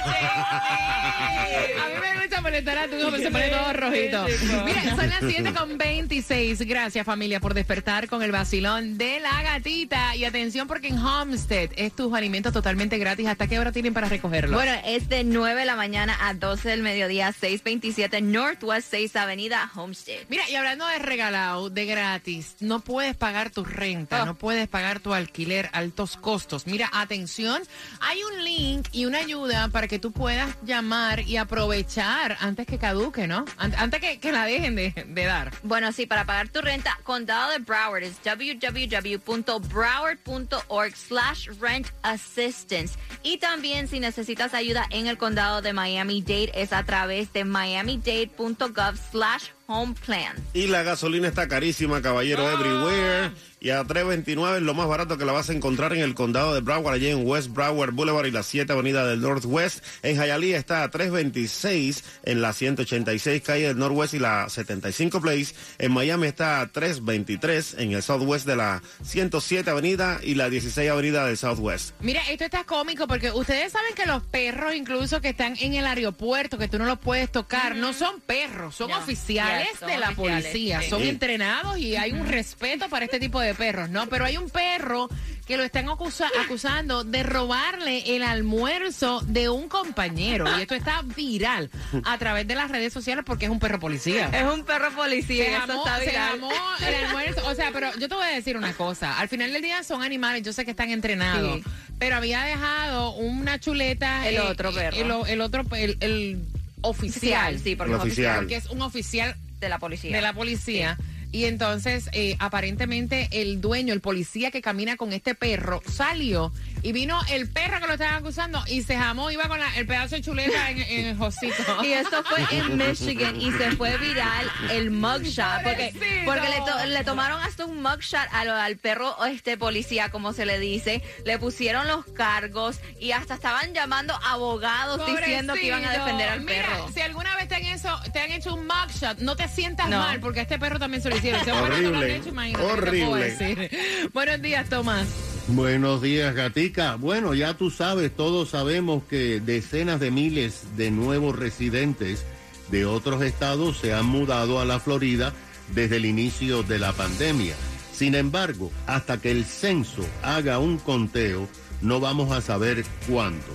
A 0.05 1.89
mí 1.89 1.95
me 2.01 2.21
gusta 2.23 2.41
molestar 2.41 2.79
a 2.79 2.89
tu 2.89 2.97
hijo, 2.97 3.11
pero 3.11 3.23
se 3.23 3.31
pone 3.31 3.49
todo 3.49 3.73
rojito. 3.73 4.27
Mira, 4.65 4.97
son 4.97 5.09
las 5.09 5.21
7 5.27 5.53
con 5.53 5.79
26. 5.79 6.61
Gracias, 6.63 7.05
familia, 7.07 7.41
por 7.41 7.55
despertar 7.55 8.09
con 8.09 8.23
el 8.23 8.33
vacilón 8.33 8.99
de 8.99 9.21
la 9.21 9.43
gatita. 9.43 10.17
Y 10.17 10.25
atención, 10.25 10.67
porque 10.69 10.89
en 10.89 10.99
Homestead 10.99 11.71
es 11.77 11.95
tus 11.95 12.13
alimentos 12.15 12.53
totalmente 12.53 12.99
gratis. 12.99 13.27
¿Hasta 13.27 13.47
qué 13.47 13.59
hora 13.59 13.73
tienen 13.73 13.95
para 13.95 14.09
recogerlos? 14.09 14.55
Bueno, 14.55 14.73
es 14.85 15.09
de 15.09 15.25
9 15.25 15.61
de 15.61 15.67
la 15.67 15.77
mañana 15.77 16.17
a 16.21 16.35
12 16.35 16.69
del 16.69 16.83
mediodía, 16.83 17.33
627 17.33 18.21
Northwest 18.23 18.89
6 18.91 19.17
Avenida 19.17 19.71
Homestead. 19.75 20.21
Mira, 20.29 20.49
y 20.49 20.55
hablando 20.55 20.87
de 20.87 20.99
regalado, 20.99 21.71
de 21.71 21.87
gratis, 21.87 22.57
no 22.61 22.81
puedes 22.81 23.17
pagar 23.17 23.51
tu 23.51 23.65
renta, 23.65 24.23
Oh. 24.23 24.27
no 24.27 24.35
puedes 24.35 24.69
pagar 24.69 25.01
tu 25.01 25.15
alquiler, 25.15 25.69
altos 25.73 26.17
costos. 26.17 26.67
Mira, 26.67 26.89
atención, 26.93 27.63
hay 28.01 28.19
un 28.23 28.45
link 28.45 28.89
y 28.93 29.07
una 29.07 29.19
ayuda 29.19 29.69
para 29.69 29.89
que 29.89 29.90
tú 29.99 30.13
puedas 30.13 30.51
llamar 30.63 31.21
y 31.21 31.37
aprovechar 31.37 32.37
antes 32.41 32.67
que 32.67 32.79
caduque, 32.79 33.27
¿no? 33.27 33.45
An- 33.57 33.75
antes 33.77 34.01
que, 34.01 34.19
que 34.21 34.33
la 34.33 34.45
dejen 34.45 34.77
de, 34.77 34.93
de 35.09 35.25
dar. 35.25 35.53
Bueno, 35.63 35.93
sí, 35.93 36.07
para 36.07 36.25
pagar 36.25 36.49
tu 36.49 36.61
renta, 36.61 36.99
condado 37.03 37.51
de 37.51 37.59
Broward 37.59 38.03
es 38.05 38.17
www.broward.org 38.25 40.97
slash 40.97 41.49
rent 41.61 41.89
assistance. 42.03 42.95
Y 43.23 43.39
también 43.39 43.89
si 43.89 44.01
necesitas 44.01 44.55
ayuda 44.55 44.87
en 44.91 45.07
el 45.07 45.19
condado 45.19 45.63
de 45.63 45.73
Miami-Dade 45.73 46.53
es 46.55 46.73
a 46.73 46.85
través 46.85 47.33
de 47.33 47.45
miamidade.gov 47.45 48.97
slash 49.11 49.45
home 49.67 49.95
plan. 50.05 50.37
Y 50.53 50.67
la 50.67 50.83
gasolina 50.83 51.29
está 51.29 51.49
carísima, 51.49 52.03
caballero, 52.03 52.47
Ah. 52.47 52.53
everywhere. 52.53 53.33
Y 53.63 53.69
a 53.71 53.83
3.29 53.85 54.57
es 54.57 54.63
lo 54.63 54.73
más 54.73 54.89
barato 54.89 55.19
que 55.19 55.27
la 55.27 55.33
vas 55.33 55.51
a 55.51 55.53
encontrar 55.53 55.93
en 55.93 56.01
el 56.01 56.15
condado 56.15 56.55
de 56.55 56.63
Broward, 56.63 56.95
allí 56.95 57.09
en 57.09 57.27
West 57.27 57.49
Broward 57.51 57.93
Boulevard 57.93 58.25
y 58.25 58.31
la 58.31 58.43
7 58.43 58.73
Avenida 58.73 59.07
del 59.07 59.21
Northwest. 59.21 59.85
En 60.03 60.17
Hialeah 60.17 60.59
está 60.59 60.83
a 60.83 60.91
3.26 60.91 62.03
en 62.25 62.41
la 62.41 62.55
186 62.55 63.43
calle 63.43 63.67
del 63.69 63.77
Northwest 63.79 64.15
y 64.15 64.19
la 64.19 64.49
75 64.49 65.21
Place. 65.21 65.55
En 65.79 65.93
Miami 65.93 66.27
está 66.29 66.63
a 66.63 66.73
3.23 66.73 67.79
en 67.83 67.93
el 67.93 68.03
Southwest 68.03 68.47
de 68.47 68.57
la 68.57 68.83
107 69.05 69.69
Avenida 69.71 70.21
y 70.23 70.37
la 70.37 70.49
16 70.49 70.91
Avenida 70.91 71.27
del 71.27 71.37
Southwest. 71.37 71.91
Mira, 72.01 72.23
esto 72.31 72.45
está 72.45 72.65
cómico 72.65 73.07
porque 73.07 73.31
ustedes 73.31 73.73
saben 73.73 73.95
que 73.95 74.07
los 74.07 74.23
perros, 74.23 74.75
incluso 74.75 75.21
que 75.21 75.29
están 75.29 75.55
en 75.61 75.75
el 75.75 75.85
aeropuerto, 75.85 76.57
que 76.57 76.69
tú 76.69 76.79
no 76.79 76.87
los 76.87 76.99
puedes 76.99 77.31
tocar, 77.31 77.77
no 77.77 77.93
son 77.93 78.21
perros, 78.23 78.75
son 78.77 78.89
No. 78.91 78.99
oficiales 78.99 79.69
Yes, 79.71 79.81
son 79.81 79.89
de 79.91 79.99
la 79.99 80.09
oficiales, 80.11 80.45
policía, 80.47 80.81
sí. 80.81 80.89
son 80.89 81.03
Sí. 81.03 81.09
entrenados 81.11 81.79
y 81.79 81.97
hay 81.97 82.13
un 82.13 82.27
respeto 82.27 82.89
para 82.89 83.05
este 83.05 83.21
tipo 83.21 83.39
de 83.41 83.50
perros, 83.55 83.91
¿no? 83.91 84.07
Pero 84.09 84.25
hay 84.25 84.37
un 84.37 84.51
perro 84.51 85.09
que 85.47 85.57
lo 85.57 85.63
están 85.65 85.89
acusa- 85.89 86.31
acusando 86.45 87.03
de 87.05 87.23
robarle 87.25 88.15
el 88.17 88.23
almuerzo 88.23 89.21
de 89.27 89.49
un 89.49 89.69
compañero 89.69 90.45
y 90.59 90.63
esto 90.63 90.75
está 90.75 91.03
viral 91.03 91.71
a 92.05 92.19
través 92.19 92.47
de 92.47 92.55
las 92.55 92.71
redes 92.71 92.93
sociales 92.93 93.25
porque 93.27 93.47
es 93.47 93.51
un 93.51 93.59
perro 93.59 93.81
policía. 93.81 94.31
Es 94.33 94.45
un 94.45 94.65
perro 94.65 94.91
policía, 94.95 95.45
Se 95.45 95.51
eso 95.57 95.61
jamó, 95.67 95.85
está 95.87 95.99
se 95.99 96.07
viral. 96.07 96.31
jamó 96.31 96.53
el 96.87 96.95
almuerzo. 97.05 97.49
O 97.49 97.55
sea, 97.55 97.71
pero 97.73 97.91
yo 97.99 98.09
te 98.09 98.15
voy 98.15 98.25
a 98.27 98.31
decir 98.35 98.57
una 98.57 98.73
cosa. 98.75 99.19
Al 99.19 99.29
final 99.29 99.53
del 99.53 99.63
día 99.63 99.83
son 99.83 100.03
animales, 100.03 100.43
yo 100.43 100.53
sé 100.53 100.65
que 100.65 100.71
están 100.71 100.91
entrenados. 100.91 101.57
Sí. 101.57 101.65
Pero 101.99 102.17
había 102.17 102.43
dejado 102.45 103.13
una 103.15 103.59
chuleta. 103.59 104.29
El 104.29 104.39
otro 104.39 104.73
perro. 104.73 104.97
El, 104.97 105.31
el 105.33 105.41
otro, 105.41 105.65
el, 105.73 105.97
el 106.01 106.39
oficial. 106.83 107.57
Oficial, 107.57 107.61
sí, 107.61 107.77
porque 107.77 107.93
El 107.95 107.99
es 107.99 108.03
oficial. 108.05 108.37
Porque 108.39 108.57
es 108.57 108.67
un 108.71 108.83
oficial 108.83 109.35
de 109.59 109.69
la 109.69 109.79
policía. 109.79 110.15
de 110.17 110.23
la 110.23 110.33
policía. 110.33 110.97
Y 111.33 111.45
entonces, 111.45 112.09
eh, 112.13 112.37
aparentemente, 112.39 113.29
el 113.33 113.61
dueño, 113.61 113.95
el 113.95 114.01
policía 114.01 114.51
que 114.51 114.63
camina 114.63 114.97
con 114.97 115.13
este 115.13 115.35
perro, 115.35 115.81
salió 115.87 116.53
y 116.83 116.93
vino 116.93 117.21
el 117.31 117.49
perro 117.51 117.81
que 117.81 117.87
lo 117.87 117.93
estaban 117.95 118.15
acusando 118.17 118.63
y 118.67 118.83
se 118.83 118.97
jamó, 118.97 119.31
iba 119.31 119.49
con 119.49 119.59
la- 119.61 119.77
el 119.77 119.87
pedazo 119.87 120.17
de 120.17 120.23
chuleta 120.23 120.71
en, 120.71 120.79
en 120.83 121.07
el 121.07 121.23
hocico. 121.23 121.55
Y 121.85 121.93
esto 121.93 122.23
fue 122.25 122.41
en 122.51 122.77
Michigan 122.77 123.41
y 123.41 123.51
se 123.53 123.73
fue 123.73 123.97
viral 123.99 124.51
el 124.71 124.91
mugshot 124.91 125.63
porque, 125.63 126.23
porque 126.25 126.49
le, 126.49 126.57
to- 126.59 126.87
le 126.87 127.05
tomaron 127.05 127.41
hasta 127.43 127.65
un 127.65 127.83
mugshot 127.83 128.21
al, 128.33 128.51
al 128.51 128.77
perro 128.77 129.17
este 129.27 129.57
policía, 129.57 130.11
como 130.11 130.33
se 130.33 130.47
le 130.47 130.59
dice, 130.59 131.03
le 131.25 131.39
pusieron 131.39 131.87
los 131.89 132.05
cargos 132.07 132.79
y 132.99 133.13
hasta 133.13 133.35
estaban 133.35 133.73
llamando 133.75 134.15
abogados 134.25 135.01
diciendo 135.07 135.55
que 135.55 135.67
iban 135.67 135.85
a 135.85 135.93
defender 135.93 136.29
al 136.29 136.41
Mira, 136.41 136.67
perro. 136.69 136.91
si 136.95 137.01
alguna 137.01 137.35
vez 137.37 137.49
te 137.49 137.55
han, 137.57 137.65
eso, 137.65 138.01
te 138.13 138.21
han 138.21 138.31
hecho 138.33 138.55
un 138.55 138.67
mugshot, 138.67 139.19
no 139.19 139.37
te 139.37 139.49
sientas 139.49 139.89
No. 139.89 139.99
mal 139.99 140.21
porque 140.21 140.41
a 140.41 140.43
este 140.43 140.59
perro 140.59 140.79
también 140.79 141.03
se 141.03 141.09
lo 141.11 141.17
hicieron. 141.17 141.41
Lo 141.47 141.55
han 141.57 141.73
Horrible. 141.73 142.17
hecho, 142.17 142.29
imagínate, 142.29 142.65
¿qué 142.65 142.71
te 142.91 143.05
puedo 143.07 143.13
Horrible. 143.13 143.71
Buenos 144.13 144.43
días, 144.43 144.69
Tomás. 144.69 145.07
Buenos 145.53 146.01
días, 146.01 146.33
Gatica. 146.37 146.95
Bueno, 146.95 147.35
ya 147.35 147.55
tú 147.55 147.71
sabes, 147.73 148.15
todos 148.15 148.51
sabemos 148.51 149.03
que 149.11 149.41
decenas 149.41 149.99
de 149.99 150.13
miles 150.13 150.63
de 150.77 150.93
nuevos 150.93 151.37
residentes 151.37 152.25
de 152.71 152.87
otros 152.87 153.21
estados 153.23 153.79
se 153.79 153.93
han 153.93 154.07
mudado 154.07 154.61
a 154.61 154.65
la 154.65 154.79
Florida 154.79 155.33
desde 155.75 155.97
el 155.97 156.05
inicio 156.05 156.63
de 156.63 156.79
la 156.79 156.93
pandemia. 156.93 157.57
Sin 157.93 158.15
embargo, 158.15 158.71
hasta 158.87 159.21
que 159.21 159.33
el 159.33 159.45
censo 159.45 160.07
haga 160.23 160.61
un 160.61 160.79
conteo, 160.79 161.49
no 161.83 161.99
vamos 161.99 162.31
a 162.31 162.43
saber 162.43 162.85
cuánto. 163.09 163.51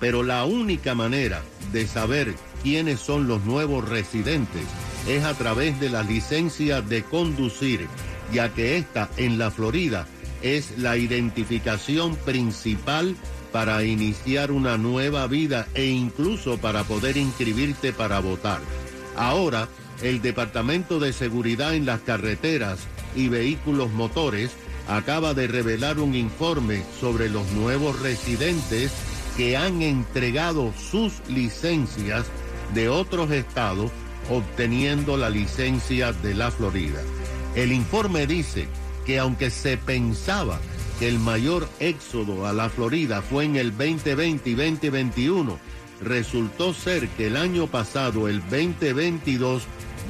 Pero 0.00 0.24
la 0.24 0.44
única 0.44 0.96
manera 0.96 1.42
de 1.72 1.86
saber 1.86 2.34
quiénes 2.64 2.98
son 2.98 3.28
los 3.28 3.44
nuevos 3.44 3.88
residentes 3.88 4.64
es 5.08 5.22
a 5.22 5.34
través 5.34 5.78
de 5.78 5.90
las 5.90 6.08
licencias 6.08 6.88
de 6.88 7.04
conducir, 7.04 7.86
ya 8.32 8.52
que 8.52 8.78
esta 8.78 9.08
en 9.16 9.38
la 9.38 9.52
Florida 9.52 10.08
es 10.42 10.78
la 10.78 10.96
identificación 10.96 12.16
principal 12.16 13.16
para 13.52 13.84
iniciar 13.84 14.50
una 14.50 14.76
nueva 14.76 15.26
vida 15.26 15.66
e 15.74 15.86
incluso 15.86 16.58
para 16.58 16.84
poder 16.84 17.16
inscribirte 17.16 17.92
para 17.92 18.20
votar. 18.20 18.60
Ahora, 19.16 19.68
el 20.02 20.20
Departamento 20.20 21.00
de 21.00 21.12
Seguridad 21.12 21.74
en 21.74 21.86
las 21.86 22.00
Carreteras 22.00 22.80
y 23.14 23.28
Vehículos 23.28 23.90
Motores 23.92 24.50
acaba 24.88 25.34
de 25.34 25.46
revelar 25.46 25.98
un 25.98 26.14
informe 26.14 26.82
sobre 27.00 27.28
los 27.28 27.50
nuevos 27.52 28.00
residentes 28.00 28.92
que 29.36 29.56
han 29.56 29.82
entregado 29.82 30.72
sus 30.90 31.14
licencias 31.28 32.26
de 32.74 32.88
otros 32.88 33.30
estados 33.30 33.90
obteniendo 34.30 35.16
la 35.16 35.30
licencia 35.30 36.12
de 36.12 36.34
la 36.34 36.50
Florida. 36.50 37.00
El 37.54 37.72
informe 37.72 38.26
dice 38.26 38.68
que 39.06 39.18
aunque 39.18 39.50
se 39.50 39.78
pensaba 39.78 40.60
que 40.98 41.08
el 41.08 41.18
mayor 41.18 41.66
éxodo 41.78 42.46
a 42.46 42.52
la 42.52 42.68
Florida 42.68 43.22
fue 43.22 43.44
en 43.44 43.56
el 43.56 43.70
2020 43.70 44.50
y 44.50 44.54
2021, 44.54 45.58
resultó 46.02 46.74
ser 46.74 47.08
que 47.10 47.28
el 47.28 47.36
año 47.36 47.68
pasado, 47.68 48.26
el 48.28 48.40
2022, 48.40 49.62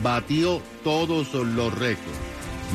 batió 0.02 0.62
todos 0.82 1.34
los 1.34 1.78
récords. 1.78 2.16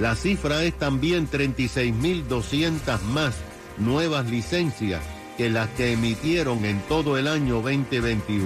La 0.00 0.16
cifra 0.16 0.64
es 0.64 0.76
también 0.76 1.28
36.200 1.30 3.00
más 3.02 3.34
nuevas 3.78 4.26
licencias 4.26 5.02
que 5.36 5.50
las 5.50 5.68
que 5.70 5.92
emitieron 5.92 6.64
en 6.64 6.80
todo 6.82 7.18
el 7.18 7.28
año 7.28 7.56
2021. 7.56 8.44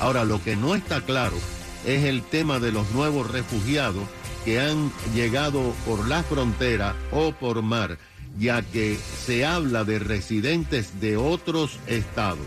Ahora, 0.00 0.24
lo 0.24 0.42
que 0.42 0.56
no 0.56 0.74
está 0.74 1.00
claro 1.02 1.36
es 1.84 2.04
el 2.04 2.22
tema 2.22 2.58
de 2.58 2.72
los 2.72 2.90
nuevos 2.92 3.30
refugiados 3.30 4.04
que 4.44 4.60
han 4.60 4.90
llegado 5.14 5.72
por 5.86 6.06
la 6.08 6.22
frontera 6.22 6.94
o 7.10 7.32
por 7.32 7.62
mar, 7.62 7.98
ya 8.38 8.62
que 8.62 8.98
se 9.24 9.44
habla 9.44 9.84
de 9.84 9.98
residentes 9.98 11.00
de 11.00 11.16
otros 11.16 11.78
estados. 11.86 12.46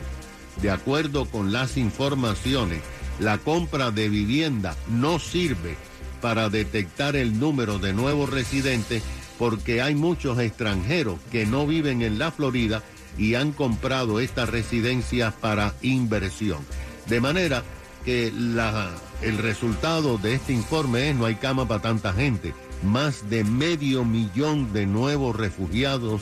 De 0.62 0.72
acuerdo 0.72 1.25
con 1.25 1.51
las 1.51 1.77
informaciones, 1.77 2.82
la 3.20 3.38
compra 3.38 3.92
de 3.92 4.10
vivienda 4.10 4.75
no 4.89 5.20
sirve 5.20 5.77
para 6.22 6.50
detectar 6.50 7.15
el 7.15 7.39
número 7.39 7.80
de 7.80 7.94
nuevos 7.94 8.30
residentes 8.30 9.04
porque 9.38 9.82
hay 9.82 9.96
muchos 9.96 10.39
extranjeros 10.39 11.20
que 11.32 11.46
no 11.46 11.68
viven 11.68 12.01
en 12.01 12.20
la 12.20 12.32
Florida 12.32 12.84
y 13.18 13.36
han 13.36 13.51
comprado 13.51 14.20
estas 14.20 14.50
residencias 14.50 15.34
para 15.34 15.74
inversión. 15.82 16.60
De 17.08 17.22
manera 17.22 17.63
que 18.06 18.28
el 18.28 19.38
resultado 19.40 20.18
de 20.18 20.36
este 20.36 20.54
informe 20.54 21.10
es 21.10 21.16
no 21.16 21.26
hay 21.26 21.36
cama 21.36 21.68
para 21.68 21.82
tanta 21.82 22.14
gente. 22.14 22.54
Más 22.84 23.30
de 23.30 23.44
medio 23.44 24.06
millón 24.06 24.72
de 24.72 24.86
nuevos 24.86 25.36
refugiados 25.36 26.22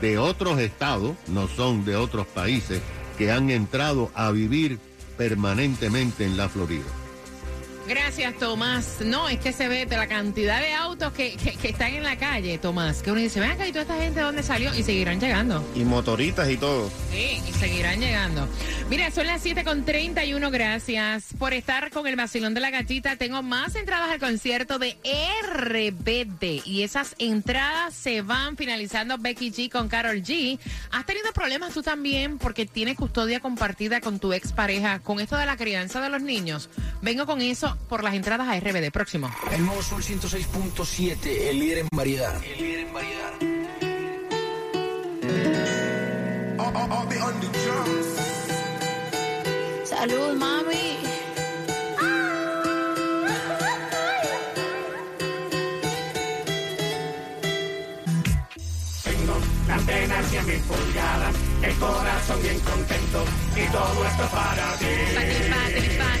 de 0.00 0.16
otros 0.18 0.60
estados, 0.60 1.16
no 1.26 1.48
son 1.48 1.84
de 1.84 1.96
otros 1.96 2.26
países, 2.28 2.80
que 3.18 3.32
han 3.32 3.50
entrado 3.50 4.10
a 4.14 4.30
vivir 4.30 4.78
permanentemente 5.16 6.24
en 6.24 6.36
la 6.36 6.48
Florida. 6.48 7.03
Gracias, 7.86 8.38
Tomás. 8.38 8.96
No, 9.04 9.28
es 9.28 9.38
que 9.38 9.52
se 9.52 9.68
ve 9.68 9.84
de 9.84 9.96
la 9.96 10.06
cantidad 10.06 10.60
de 10.60 10.72
autos 10.72 11.12
que, 11.12 11.36
que, 11.36 11.52
que 11.52 11.68
están 11.68 11.92
en 11.92 12.02
la 12.02 12.16
calle, 12.16 12.56
Tomás, 12.56 13.02
que 13.02 13.12
uno 13.12 13.20
dice, 13.20 13.40
ven 13.40 13.50
acá 13.50 13.66
y 13.66 13.72
toda 13.72 13.82
esta 13.82 13.96
gente 13.98 14.20
dónde 14.20 14.42
salió 14.42 14.74
y 14.74 14.82
seguirán 14.82 15.20
llegando. 15.20 15.62
Y 15.74 15.84
motoritas 15.84 16.48
y 16.48 16.56
todo. 16.56 16.90
Sí, 17.10 17.42
y 17.46 17.52
seguirán 17.52 18.00
llegando. 18.00 18.48
Mira, 18.88 19.10
son 19.10 19.26
las 19.26 19.42
7 19.42 19.64
con 19.64 19.84
31, 19.84 20.50
gracias 20.50 21.26
por 21.38 21.52
estar 21.52 21.90
con 21.90 22.06
el 22.06 22.16
vacilón 22.16 22.54
de 22.54 22.60
la 22.60 22.70
gatita. 22.70 23.16
Tengo 23.16 23.42
más 23.42 23.74
entradas 23.76 24.10
al 24.10 24.18
concierto 24.18 24.78
de 24.78 24.96
RBD 25.42 26.66
y 26.66 26.82
esas 26.82 27.14
entradas 27.18 27.94
se 27.94 28.22
van 28.22 28.56
finalizando 28.56 29.18
Becky 29.18 29.50
G 29.50 29.70
con 29.70 29.88
Carol 29.88 30.22
G. 30.22 30.58
¿Has 30.90 31.04
tenido 31.04 31.32
problemas 31.32 31.74
tú 31.74 31.82
también 31.82 32.38
porque 32.38 32.66
tienes 32.66 32.96
custodia 32.96 33.40
compartida 33.40 34.00
con 34.00 34.18
tu 34.18 34.32
expareja 34.32 35.00
con 35.00 35.20
esto 35.20 35.36
de 35.36 35.46
la 35.46 35.56
crianza 35.56 36.00
de 36.00 36.08
los 36.08 36.22
niños? 36.22 36.70
Vengo 37.02 37.26
con 37.26 37.40
eso 37.40 37.73
por 37.88 38.02
las 38.02 38.14
entradas 38.14 38.48
a 38.48 38.58
RBD. 38.58 38.90
Próximo. 38.90 39.30
El 39.50 39.64
nuevo 39.64 39.82
Sol 39.82 40.02
106.7, 40.02 41.26
el 41.48 41.58
líder 41.58 41.78
en 41.78 41.88
variedad. 41.92 42.42
El 42.44 42.58
líder 42.58 42.80
en 42.80 42.92
variedad. 42.92 43.54
Salud, 49.84 50.34
mami. 50.36 50.98
Tengo 59.04 59.38
la 59.68 59.74
antena 59.74 60.22
100 60.22 60.46
mil 60.46 60.60
pulgadas, 60.60 61.34
el 61.62 61.74
corazón 61.76 62.42
bien 62.42 62.58
contento 62.60 63.24
y 63.56 63.72
todo 63.72 64.06
esto 64.06 64.28
para 64.30 64.76
ti. 64.78 66.13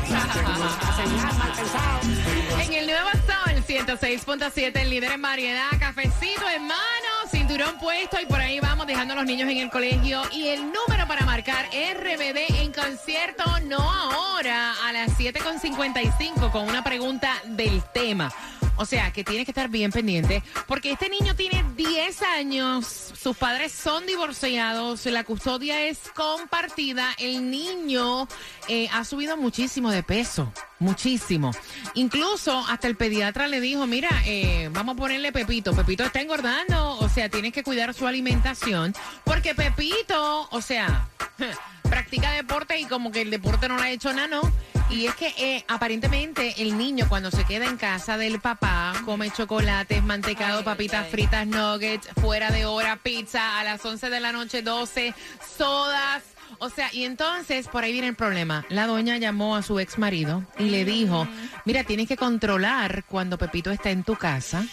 En 2.61 2.73
el 2.73 2.87
nuevo 2.87 3.09
Sol 3.13 3.65
106.7, 3.67 4.81
el 4.81 4.91
líder 4.91 5.13
en 5.13 5.23
variedad, 5.23 5.69
cafecito 5.79 6.49
en 6.49 6.67
mano, 6.67 7.29
cinturón 7.31 7.79
puesto 7.79 8.21
y 8.21 8.27
por 8.27 8.41
ahí 8.41 8.59
vamos 8.61 8.87
dejando 8.87 9.15
a 9.15 9.17
los 9.17 9.27
niños 9.27 9.49
en 9.51 9.59
el 9.59 9.71
colegio. 9.71 10.23
Y 10.33 10.49
el 10.49 10.61
número 10.61 11.07
para 11.07 11.25
marcar 11.25 11.67
RBD 11.67 12.63
en 12.63 12.73
concierto, 12.73 13.45
no 13.67 13.79
ahora, 13.79 14.75
a 14.85 14.93
las 14.93 15.11
7.55 15.19 16.51
con 16.51 16.69
una 16.69 16.83
pregunta 16.83 17.35
del 17.45 17.83
tema. 17.93 18.33
O 18.77 18.85
sea, 18.85 19.13
que 19.13 19.25
tienes 19.25 19.45
que 19.45 19.53
estar 19.53 19.69
bien 19.69 19.93
pendiente 19.93 20.43
porque 20.67 20.93
este 20.93 21.09
niño 21.09 21.35
tiene 21.37 21.65
10 21.77 22.23
años, 22.23 22.87
sus 22.87 23.37
padres 23.37 23.73
son 23.73 24.07
divorciados, 24.07 25.07
la 25.07 25.25
custodia 25.25 25.83
es 25.83 25.99
compartida, 26.15 27.15
el 27.19 27.51
niño 27.51 28.29
eh, 28.69 28.89
ha 28.93 29.05
subido 29.05 29.37
muchísimo 29.37 29.91
de 29.91 30.03
peso, 30.03 30.53
muchísimo. 30.79 31.53
Incluso 31.95 32.65
hasta 32.69 32.89
el 32.89 32.97
pediatra 32.97 33.49
le 33.49 33.61
dijo, 33.61 33.87
mira, 33.87 34.11
eh, 34.27 34.69
vamos 34.73 34.97
a 34.97 34.99
ponerle 34.99 35.33
Pepito, 35.33 35.75
Pepito 35.75 36.05
está 36.05 36.21
engordando, 36.21 36.99
o 36.99 37.09
sea, 37.09 37.29
tienes 37.29 37.53
que 37.53 37.63
cuidar 37.63 37.95
su 37.95 38.07
alimentación 38.07 38.95
porque 39.25 39.55
Pepito, 39.55 40.49
o 40.51 40.61
sea, 40.61 41.09
practica 41.83 42.31
deporte 42.33 42.79
y 42.79 42.87
como 42.87 43.13
que 43.13 43.23
el 43.23 43.31
deporte 43.31 43.69
no 43.69 43.77
le 43.77 43.83
ha 43.83 43.91
hecho 43.91 44.13
nada, 44.13 44.29
¿no? 44.29 44.53
Y 44.91 45.07
es 45.07 45.15
que 45.15 45.35
eh, 45.39 45.65
aparentemente 45.67 46.63
el 46.63 46.77
niño 46.77 47.07
cuando 47.09 47.31
se 47.31 47.45
queda 47.45 47.67
en 47.67 47.77
casa 47.77 48.17
del 48.17 48.41
papá 48.41 48.93
come 49.05 49.31
chocolates, 49.31 50.03
mantecado, 50.05 50.63
papitas 50.63 51.09
fritas, 51.09 51.47
nuggets, 51.47 52.09
fuera 52.21 52.51
de 52.51 52.67
hora, 52.67 52.97
pizza, 53.03 53.59
a 53.59 53.65
las 53.65 53.85
11 53.85 54.11
de 54.11 54.21
la 54.21 54.33
noche 54.33 54.63
12, 54.63 55.15
sodas. 55.57 56.23
O 56.59 56.69
sea, 56.69 56.93
y 56.93 57.05
entonces 57.05 57.67
por 57.69 57.83
ahí 57.83 57.93
viene 57.93 58.09
el 58.09 58.15
problema. 58.15 58.65
La 58.69 58.87
doña 58.87 59.17
llamó 59.17 59.57
a 59.57 59.63
su 59.63 59.81
ex 59.81 59.99
marido 59.99 60.45
y 60.59 60.65
le 60.65 60.85
dijo, 60.85 61.27
mira, 61.65 61.85
tienes 61.85 62.07
que 62.07 62.17
controlar 62.17 63.05
cuando 63.05 63.39
Pepito 63.39 63.71
está 63.71 63.91
en 63.91 64.05
tu 64.05 64.17
casa 64.17 64.65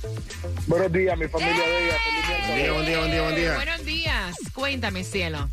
Buenos 0.67 0.93
días, 0.93 1.17
mi 1.19 1.27
familia 1.29 1.55
bella. 1.55 1.97
Feliz 2.05 2.27
miércoles. 2.27 2.73
Buen 2.73 2.87
día, 2.87 2.99
buen 3.01 3.11
día, 3.11 3.23
buen 3.23 3.35
día. 3.37 3.55
Buenos 3.55 3.85
días. 3.85 4.37
Cuéntame, 4.55 5.05
cielo. 5.05 5.49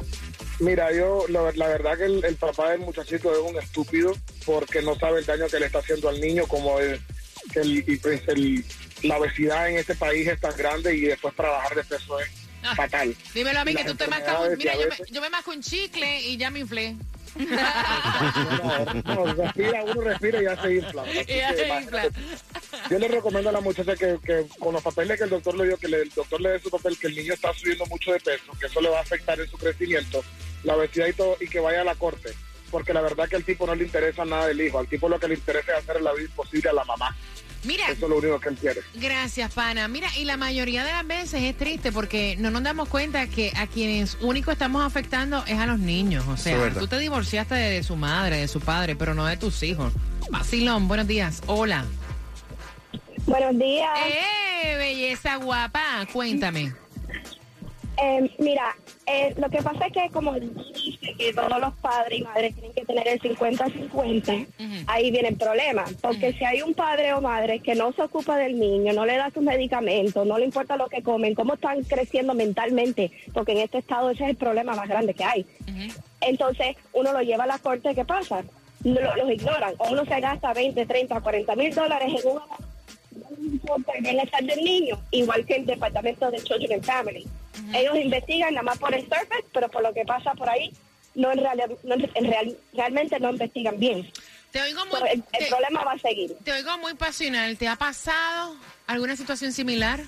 Mira, 0.60 0.92
yo, 0.94 1.26
la, 1.30 1.52
la 1.56 1.68
verdad 1.68 1.98
que 1.98 2.06
el, 2.06 2.24
el 2.24 2.36
papá 2.36 2.70
del 2.72 2.80
muchachito 2.82 3.32
es 3.34 3.40
un 3.52 3.58
estúpido 3.62 4.14
porque 4.46 4.82
no 4.82 4.96
sabe 4.96 5.20
el 5.20 5.26
daño 5.26 5.48
que 5.48 5.60
le 5.60 5.66
está 5.66 5.80
haciendo 5.80 6.08
al 6.10 6.20
niño, 6.22 6.46
como 6.48 6.80
el, 6.80 7.02
que 7.52 7.60
el, 7.60 7.84
y 7.90 7.98
pues 7.98 8.22
el- 8.28 8.64
la 9.04 9.18
obesidad 9.18 9.70
en 9.70 9.76
este 9.78 9.96
país 9.96 10.26
es 10.28 10.40
tan 10.40 10.56
grande 10.58 10.96
y 10.96 11.02
después 11.02 11.34
para 11.36 11.50
bajar 11.50 11.76
de 11.76 11.84
peso 11.84 12.18
es 12.22 12.30
fatal. 12.76 13.16
Dímelo 13.34 13.60
a 13.60 13.66
mí 13.66 13.74
que 13.76 13.84
las 13.84 13.92
tú 13.92 13.96
te 13.96 14.08
mascas 14.08 14.40
un... 14.48 14.58
Mira, 14.58 14.74
yo 14.76 14.88
me, 14.88 14.96
yo 15.12 15.22
me 15.22 15.30
masco 15.30 15.52
un 15.52 15.62
chicle 15.62 16.22
y 16.22 16.38
ya 16.38 16.50
me 16.50 16.60
inflé. 16.60 16.96
No, 19.06 19.26
respira, 19.34 19.84
uno 19.84 20.02
respira 20.02 20.42
y 20.42 20.46
ya 20.46 20.62
se 20.62 20.76
infla. 20.76 21.04
Y 21.28 21.36
ya 21.36 21.54
se 21.54 21.68
infla. 21.68 22.04
Yo 22.90 23.00
le 23.00 23.08
recomiendo 23.08 23.50
a 23.50 23.54
la 23.54 23.62
muchacha 23.62 23.96
que, 23.96 24.18
que 24.24 24.46
con 24.60 24.74
los 24.74 24.82
papeles 24.84 25.18
que 25.18 25.24
el 25.26 25.30
doctor 25.30 25.56
le 25.58 25.66
dio, 25.68 25.78
que 25.78 25.88
le- 25.88 26.02
el 26.04 26.10
doctor 26.10 26.40
le 26.42 26.50
dé 26.50 26.60
su 26.60 26.70
papel, 26.70 26.98
que 26.98 27.08
el 27.08 27.16
niño 27.16 27.34
está 27.34 27.54
subiendo 27.54 27.86
mucho 27.88 28.12
de 28.12 28.20
peso, 28.20 28.52
que 28.60 28.68
eso 28.68 28.82
le 28.82 28.90
va 28.90 29.00
a 29.00 29.02
afectar 29.02 29.40
en 29.40 29.50
su 29.50 29.58
crecimiento, 29.58 30.24
la 30.64 30.76
obesidad 30.76 31.08
y 31.08 31.14
todo, 31.14 31.38
y 31.40 31.48
que 31.48 31.60
vaya 31.60 31.82
a 31.82 31.86
la 31.86 31.96
corte. 31.96 32.32
Porque 32.72 32.94
la 32.94 33.02
verdad 33.02 33.30
que 33.30 33.36
al 33.36 33.44
tipo 33.44 33.66
no 33.68 33.76
le 33.76 33.84
interesa 33.86 34.26
nada 34.26 34.48
del 34.48 34.60
hijo. 34.60 34.80
Al 34.80 34.88
tipo 34.88 35.08
lo 35.08 35.20
que 35.20 35.28
le 35.28 35.36
interesa 35.36 35.74
es 35.78 35.84
hacer 35.84 36.02
la 36.02 36.14
vida 36.14 36.26
imposible 36.26 36.70
a 36.70 36.74
la 36.74 36.84
mamá. 36.84 37.16
Mira, 37.64 37.86
Eso 37.86 38.06
es 38.06 38.10
lo 38.10 38.18
único 38.18 38.40
que 38.40 38.50
él 38.50 38.56
quiere. 38.56 38.82
Gracias, 38.96 39.54
pana. 39.54 39.88
Mira, 39.88 40.08
y 40.18 40.26
la 40.26 40.38
mayoría 40.38 40.84
de 40.84 40.92
las 40.92 41.08
veces 41.08 41.42
es 41.42 41.58
triste 41.58 41.92
porque 41.92 42.36
no 42.38 42.52
nos 42.52 42.64
damos 42.64 42.90
cuenta 42.90 43.28
que 43.28 43.52
a 43.56 43.68
quienes 43.68 44.18
único 44.22 44.52
estamos 44.52 44.84
afectando 44.86 45.44
es 45.48 45.58
a 45.58 45.66
los 45.66 45.80
niños. 45.80 46.26
O 46.28 46.38
sea, 46.38 46.72
tú 46.74 46.88
te 46.88 47.00
divorciaste 47.00 47.56
de, 47.56 47.70
de 47.72 47.84
su 47.84 47.96
madre, 47.96 48.38
de 48.38 48.48
su 48.48 48.60
padre, 48.60 48.96
pero 48.96 49.14
no 49.14 49.26
de 49.26 49.38
tus 49.38 49.64
hijos. 49.64 49.94
Vacilón, 50.30 50.88
buenos 50.88 51.08
días. 51.08 51.42
Hola. 51.48 51.86
Buenos 53.26 53.58
días. 53.58 53.90
¡Eh, 54.64 54.76
belleza 54.78 55.38
guapa! 55.38 56.06
Cuéntame. 56.14 56.74
Eh, 57.98 58.32
mira, 58.40 58.76
eh, 59.08 59.34
lo 59.38 59.50
que 59.50 59.62
pasa 59.64 59.88
es 59.88 59.94
que 59.94 60.10
como 60.12 60.36
que 61.18 61.34
todos 61.34 61.60
los 61.60 61.74
padres 61.76 62.20
y 62.20 62.24
madres 62.24 62.54
tienen 62.56 62.74
que 62.74 62.86
tener 62.86 63.08
el 63.08 63.20
50-50, 63.22 64.48
ahí 64.88 65.12
viene 65.12 65.30
el 65.30 65.36
problema. 65.38 65.86
Porque 66.02 66.34
si 66.34 66.44
hay 66.46 66.62
un 66.62 66.74
padre 66.74 67.14
o 67.14 67.22
madre 67.22 67.60
que 67.60 67.76
no 67.76 67.92
se 67.94 68.02
ocupa 68.02 68.38
del 68.38 68.60
niño, 68.60 68.94
no 68.94 69.06
le 69.06 69.18
da 69.18 69.30
sus 69.32 69.44
medicamentos, 69.44 70.26
no 70.28 70.38
le 70.38 70.46
importa 70.46 70.78
lo 70.78 70.88
que 70.90 71.02
comen, 71.04 71.36
cómo 71.36 71.54
están 71.56 71.84
creciendo 71.84 72.34
mentalmente, 72.34 73.12
porque 73.34 73.54
en 73.54 73.60
este 73.60 73.78
estado 73.80 74.10
ese 74.10 74.24
es 74.26 74.30
el 74.32 74.36
problema 74.36 74.76
más 74.76 74.88
grande 74.90 75.14
que 75.14 75.24
hay. 75.24 75.46
Entonces, 76.22 76.76
uno 76.94 77.14
lo 77.14 77.22
lleva 77.22 77.44
a 77.44 77.48
la 77.48 77.60
corte, 77.60 77.94
¿qué 77.96 78.06
pasa? 78.06 78.44
Lo- 78.84 79.16
los 79.16 79.32
ignoran. 79.32 79.74
O 79.80 79.92
uno 79.92 80.06
se 80.06 80.20
gasta 80.20 80.54
20, 80.54 80.86
30, 80.86 81.22
40 81.22 81.56
mil 81.56 81.74
dólares 81.74 82.10
en 82.24 82.32
una 82.32 82.42
el 83.96 84.02
bienestar 84.04 84.44
del 84.44 84.64
niño, 84.64 84.98
igual 85.12 85.46
que 85.46 85.56
el 85.56 85.66
departamento 85.66 86.30
de 86.32 86.38
Children 86.42 86.74
and 86.74 86.84
Family. 86.84 87.26
Ellos 87.74 87.96
investigan 87.98 88.54
nada 88.54 88.64
más 88.64 88.78
por 88.78 88.94
el 88.94 89.02
surface, 89.02 89.46
pero 89.54 89.70
por 89.70 89.82
lo 89.84 89.94
que 89.94 90.04
pasa 90.06 90.34
por 90.34 90.50
ahí, 90.50 90.72
no 91.16 91.32
en, 91.32 91.40
reali- 91.40 91.78
no 91.84 91.96
en- 91.96 92.26
real- 92.26 92.58
realmente 92.74 93.20
no 93.20 93.30
investigan 93.32 93.80
bien. 93.80 94.10
Te 94.52 94.62
oigo 94.62 94.86
muy, 94.86 95.00
el, 95.10 95.48
problema 95.50 95.84
va 95.84 95.94
a 95.94 95.98
seguir. 96.00 96.36
te 96.44 96.54
oigo 96.54 96.78
muy 96.78 96.94
pasional. 96.94 97.58
¿Te 97.58 97.68
ha 97.68 97.76
pasado 97.76 98.56
alguna 98.88 99.16
situación 99.18 99.52
similar? 99.52 100.00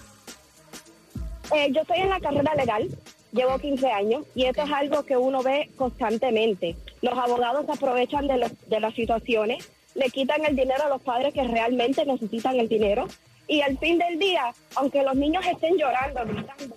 Eh, 1.54 1.70
yo 1.72 1.82
estoy 1.82 2.00
en 2.00 2.10
la 2.10 2.20
carrera 2.20 2.54
legal, 2.56 2.88
llevo 3.32 3.58
15 3.60 3.90
años 3.92 4.26
y 4.36 4.46
esto 4.46 4.64
es 4.64 4.72
algo 4.72 5.04
que 5.04 5.16
uno 5.18 5.42
ve 5.44 5.70
constantemente. 5.78 6.76
Los 7.02 7.18
abogados 7.18 7.66
se 7.66 7.72
aprovechan 7.74 8.28
de, 8.28 8.38
los- 8.38 8.70
de 8.70 8.80
las 8.80 8.94
situaciones, 8.94 9.70
le 9.96 10.10
quitan 10.10 10.44
el 10.46 10.56
dinero 10.56 10.84
a 10.86 10.90
los 10.90 11.02
padres 11.02 11.34
que 11.34 11.44
realmente 11.44 12.06
necesitan 12.06 12.60
el 12.60 12.68
dinero 12.70 13.08
y 13.48 13.62
al 13.62 13.78
fin 13.78 13.98
del 13.98 14.20
día, 14.20 14.54
aunque 14.76 15.04
los 15.04 15.16
niños 15.16 15.46
estén 15.46 15.78
llorando, 15.78 16.22
gritando, 16.26 16.76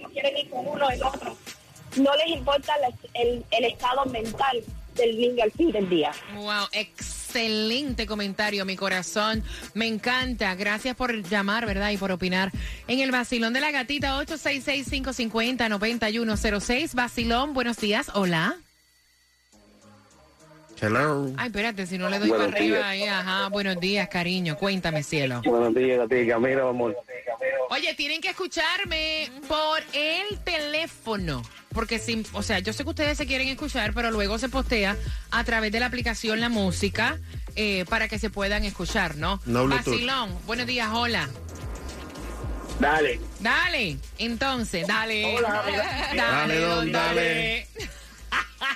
no 0.00 0.08
quieren 0.10 0.36
ir 0.36 0.50
con 0.50 0.66
uno 0.66 0.90
el 0.90 1.02
otro, 1.02 1.36
no 1.96 2.14
les 2.16 2.28
importa 2.36 2.72
la- 2.78 2.90
el, 3.20 3.44
el 3.50 3.64
estado 3.64 4.04
mental 4.06 4.62
del 4.94 5.18
niño 5.18 5.42
al 5.42 5.50
fin 5.52 5.72
del 5.72 5.88
día. 5.88 6.12
Wow, 6.34 6.66
excelente 6.72 8.06
comentario, 8.06 8.64
mi 8.66 8.76
corazón. 8.76 9.42
Me 9.74 9.86
encanta. 9.86 10.54
Gracias 10.54 10.94
por 10.96 11.22
llamar, 11.22 11.64
¿verdad? 11.64 11.90
Y 11.90 11.96
por 11.96 12.12
opinar. 12.12 12.50
En 12.88 13.00
el 13.00 13.10
vacilón 13.10 13.54
de 13.54 13.60
la 13.60 13.70
gatita, 13.70 14.18
866-550-9106. 14.22 16.94
Vacilón, 16.94 17.54
buenos 17.54 17.78
días. 17.78 18.10
Hola. 18.14 18.56
Hello. 20.80 21.30
Ay, 21.36 21.46
espérate, 21.46 21.86
si 21.86 21.96
no 21.96 22.08
le 22.10 22.18
doy 22.18 22.28
Buenos 22.28 22.48
para 22.48 22.58
arriba 22.58 22.76
días. 22.78 22.88
ahí. 22.88 23.04
Ajá, 23.04 23.48
buenos 23.50 23.78
días, 23.78 24.08
cariño. 24.08 24.56
Cuéntame, 24.58 25.04
cielo. 25.04 25.40
Buenos 25.44 25.72
días, 25.74 25.96
Gatica. 25.98 26.38
Mira, 26.40 26.68
amor. 26.68 26.96
Oye, 27.72 27.94
tienen 27.94 28.20
que 28.20 28.28
escucharme 28.28 29.30
por 29.48 29.80
el 29.94 30.38
teléfono. 30.40 31.42
Porque 31.72 31.98
si, 31.98 32.22
o 32.34 32.42
sea, 32.42 32.58
yo 32.58 32.74
sé 32.74 32.84
que 32.84 32.90
ustedes 32.90 33.16
se 33.16 33.26
quieren 33.26 33.48
escuchar, 33.48 33.94
pero 33.94 34.10
luego 34.10 34.38
se 34.38 34.50
postea 34.50 34.94
a 35.30 35.42
través 35.44 35.72
de 35.72 35.80
la 35.80 35.86
aplicación 35.86 36.38
la 36.38 36.50
música 36.50 37.18
eh, 37.56 37.86
para 37.88 38.08
que 38.08 38.18
se 38.18 38.28
puedan 38.28 38.66
escuchar, 38.66 39.16
¿no? 39.16 39.40
No. 39.46 39.66
Vacilón, 39.68 40.38
buenos 40.44 40.66
días, 40.66 40.90
hola. 40.92 41.30
Dale. 42.78 43.18
Dale, 43.40 43.96
entonces, 44.18 44.86
dale. 44.86 45.34
Hola, 45.34 45.48
dale, 46.14 46.16
Dale, 46.16 46.60
don, 46.60 46.76
don, 46.76 46.92
dale. 46.92 47.68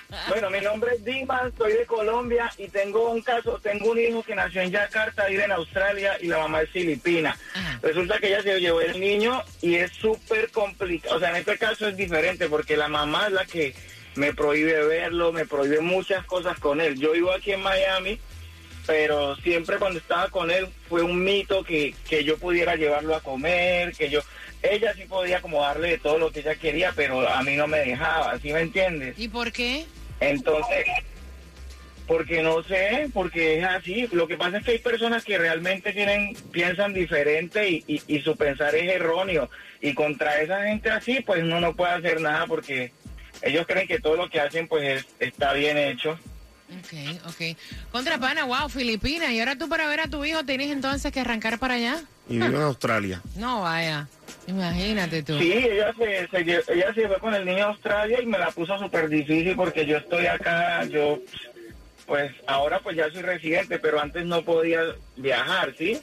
Bueno, 0.28 0.50
mi 0.50 0.60
nombre 0.60 0.94
es 0.94 1.04
Dimas, 1.04 1.52
soy 1.56 1.72
de 1.74 1.86
Colombia 1.86 2.50
y 2.58 2.68
tengo 2.68 3.10
un 3.10 3.22
caso, 3.22 3.58
tengo 3.62 3.90
un 3.92 3.98
hijo 3.98 4.22
que 4.22 4.34
nació 4.34 4.62
en 4.62 4.70
Yakarta, 4.70 5.26
vive 5.26 5.44
en 5.44 5.52
Australia 5.52 6.16
y 6.20 6.26
la 6.26 6.38
mamá 6.38 6.62
es 6.62 6.70
filipina. 6.70 7.36
Resulta 7.82 8.18
que 8.18 8.28
ella 8.28 8.42
se 8.42 8.60
llevó 8.60 8.80
el 8.80 8.98
niño 8.98 9.42
y 9.62 9.76
es 9.76 9.92
súper 9.92 10.50
complicado. 10.50 11.16
O 11.16 11.20
sea, 11.20 11.30
en 11.30 11.36
este 11.36 11.58
caso 11.58 11.88
es 11.88 11.96
diferente 11.96 12.48
porque 12.48 12.76
la 12.76 12.88
mamá 12.88 13.26
es 13.26 13.32
la 13.32 13.44
que 13.44 13.74
me 14.16 14.32
prohíbe 14.32 14.84
verlo, 14.84 15.32
me 15.32 15.46
prohíbe 15.46 15.80
muchas 15.80 16.24
cosas 16.24 16.58
con 16.58 16.80
él. 16.80 16.98
Yo 16.98 17.12
vivo 17.12 17.32
aquí 17.32 17.52
en 17.52 17.62
Miami, 17.62 18.18
pero 18.86 19.36
siempre 19.36 19.78
cuando 19.78 19.98
estaba 19.98 20.28
con 20.28 20.50
él 20.50 20.68
fue 20.88 21.02
un 21.02 21.22
mito 21.24 21.64
que, 21.64 21.94
que 22.08 22.24
yo 22.24 22.38
pudiera 22.38 22.76
llevarlo 22.76 23.14
a 23.16 23.20
comer, 23.20 23.92
que 23.94 24.08
yo... 24.10 24.20
Ella 24.62 24.94
sí 24.94 25.04
podía 25.04 25.40
como 25.42 25.60
darle 25.62 25.90
de 25.90 25.98
todo 25.98 26.18
lo 26.18 26.30
que 26.32 26.40
ella 26.40 26.54
quería, 26.56 26.92
pero 26.96 27.28
a 27.28 27.42
mí 27.42 27.56
no 27.56 27.66
me 27.66 27.78
dejaba, 27.78 28.38
¿sí 28.40 28.52
me 28.52 28.60
entiendes? 28.60 29.16
¿Y 29.18 29.28
por 29.28 29.52
qué? 29.52 29.84
Entonces, 30.18 30.84
porque 32.06 32.42
no 32.42 32.62
sé, 32.62 33.08
porque 33.12 33.58
es 33.58 33.64
así. 33.64 34.08
Lo 34.12 34.26
que 34.26 34.36
pasa 34.36 34.58
es 34.58 34.64
que 34.64 34.70
hay 34.72 34.78
personas 34.78 35.24
que 35.24 35.38
realmente 35.38 35.92
tienen, 35.92 36.34
piensan 36.52 36.94
diferente 36.94 37.68
y, 37.68 37.84
y, 37.86 38.02
y 38.08 38.20
su 38.22 38.36
pensar 38.36 38.74
es 38.74 38.88
erróneo. 38.90 39.50
Y 39.80 39.92
contra 39.94 40.40
esa 40.40 40.62
gente 40.64 40.90
así, 40.90 41.20
pues 41.20 41.42
uno 41.42 41.60
no 41.60 41.74
puede 41.76 41.92
hacer 41.92 42.20
nada 42.20 42.46
porque 42.46 42.92
ellos 43.42 43.66
creen 43.66 43.86
que 43.86 44.00
todo 44.00 44.16
lo 44.16 44.30
que 44.30 44.40
hacen, 44.40 44.66
pues 44.68 45.00
es- 45.04 45.06
está 45.20 45.52
bien 45.52 45.76
hecho. 45.76 46.18
Ok, 46.68 47.26
ok. 47.28 47.56
Contra 47.92 48.18
pana, 48.18 48.44
wow, 48.44 48.68
Filipinas. 48.68 49.30
Y 49.30 49.38
ahora 49.40 49.56
tú 49.56 49.68
para 49.68 49.86
ver 49.88 50.00
a 50.00 50.08
tu 50.08 50.24
hijo 50.24 50.44
tienes 50.44 50.70
entonces 50.70 51.12
que 51.12 51.20
arrancar 51.20 51.58
para 51.58 51.74
allá. 51.74 52.02
Y 52.28 52.38
vivo 52.38 52.56
en 52.56 52.62
Australia. 52.62 53.22
No, 53.36 53.62
vaya. 53.62 54.08
Imagínate 54.48 55.22
tú. 55.22 55.38
Sí, 55.38 55.52
ella 55.52 55.92
se, 55.96 56.28
se 56.28 56.40
ella 56.40 56.94
se 56.94 57.08
fue 57.08 57.18
con 57.18 57.34
el 57.34 57.44
niño 57.44 57.64
a 57.64 57.68
Australia 57.68 58.20
y 58.20 58.26
me 58.26 58.38
la 58.38 58.50
puso 58.50 58.78
súper 58.78 59.08
difícil 59.08 59.54
porque 59.56 59.86
yo 59.86 59.96
estoy 59.98 60.26
acá, 60.26 60.84
yo, 60.84 61.18
pues 62.06 62.32
ahora 62.46 62.80
pues 62.80 62.96
ya 62.96 63.10
soy 63.10 63.22
residente, 63.22 63.78
pero 63.78 64.00
antes 64.00 64.24
no 64.24 64.42
podía 64.42 64.80
viajar, 65.16 65.74
¿sí? 65.76 66.00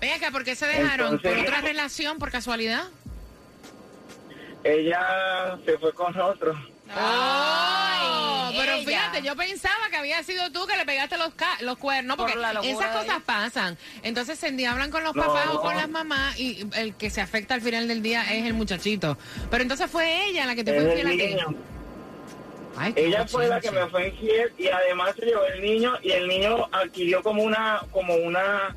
Ven 0.00 0.12
acá, 0.12 0.30
¿por 0.30 0.44
qué 0.44 0.54
se 0.54 0.66
dejaron? 0.66 1.18
¿Por 1.18 1.38
otra 1.38 1.60
relación, 1.60 2.18
por 2.18 2.30
casualidad? 2.30 2.84
Ella 4.64 5.58
se 5.64 5.78
fue 5.78 5.92
con 5.94 6.18
otro. 6.18 6.54
Oh, 6.94 8.50
pero 8.56 8.75
yo 9.22 9.36
pensaba 9.36 9.88
que 9.90 9.96
había 9.96 10.22
sido 10.22 10.50
tú 10.52 10.66
que 10.66 10.76
le 10.76 10.84
pegaste 10.84 11.16
los, 11.18 11.34
ca- 11.34 11.58
los 11.60 11.76
cuernos, 11.78 12.16
porque 12.16 12.34
Por 12.34 12.64
esas 12.64 12.96
cosas 12.96 13.22
pasan. 13.24 13.76
Entonces 14.02 14.38
se 14.38 14.48
endiablan 14.48 14.90
con 14.90 15.02
los 15.04 15.14
No, 15.14 15.22
papás 15.24 15.48
o 15.52 15.60
con 15.60 15.76
las 15.76 15.88
mamás 15.88 16.38
y 16.38 16.66
el 16.76 16.94
que 16.94 17.10
se 17.10 17.20
afecta 17.20 17.54
al 17.54 17.60
final 17.62 17.88
del 17.88 18.02
día 18.02 18.22
es 18.34 18.44
el 18.46 18.54
muchachito. 18.54 19.16
Pero 19.50 19.62
entonces 19.62 19.90
fue 19.90 20.26
ella 20.28 20.46
la 20.46 20.54
que 20.54 20.64
te 20.64 20.72
fue 20.74 21.00
el 21.00 21.12
infiel 21.12 21.40
a 21.40 21.46
ti. 21.46 21.56
Ay, 22.78 22.92
Ella 22.96 23.26
fue 23.26 23.48
la 23.48 23.58
que 23.60 23.70
me 23.70 23.86
fue 23.86 24.08
infiel 24.08 24.52
y 24.58 24.68
además 24.68 25.14
se 25.18 25.24
llevó 25.24 25.44
el 25.46 25.62
niño 25.62 25.94
y 26.02 26.10
el 26.10 26.28
niño 26.28 26.68
adquirió 26.72 27.22
como 27.22 27.42
una, 27.42 27.80
como 27.90 28.14
una, 28.16 28.76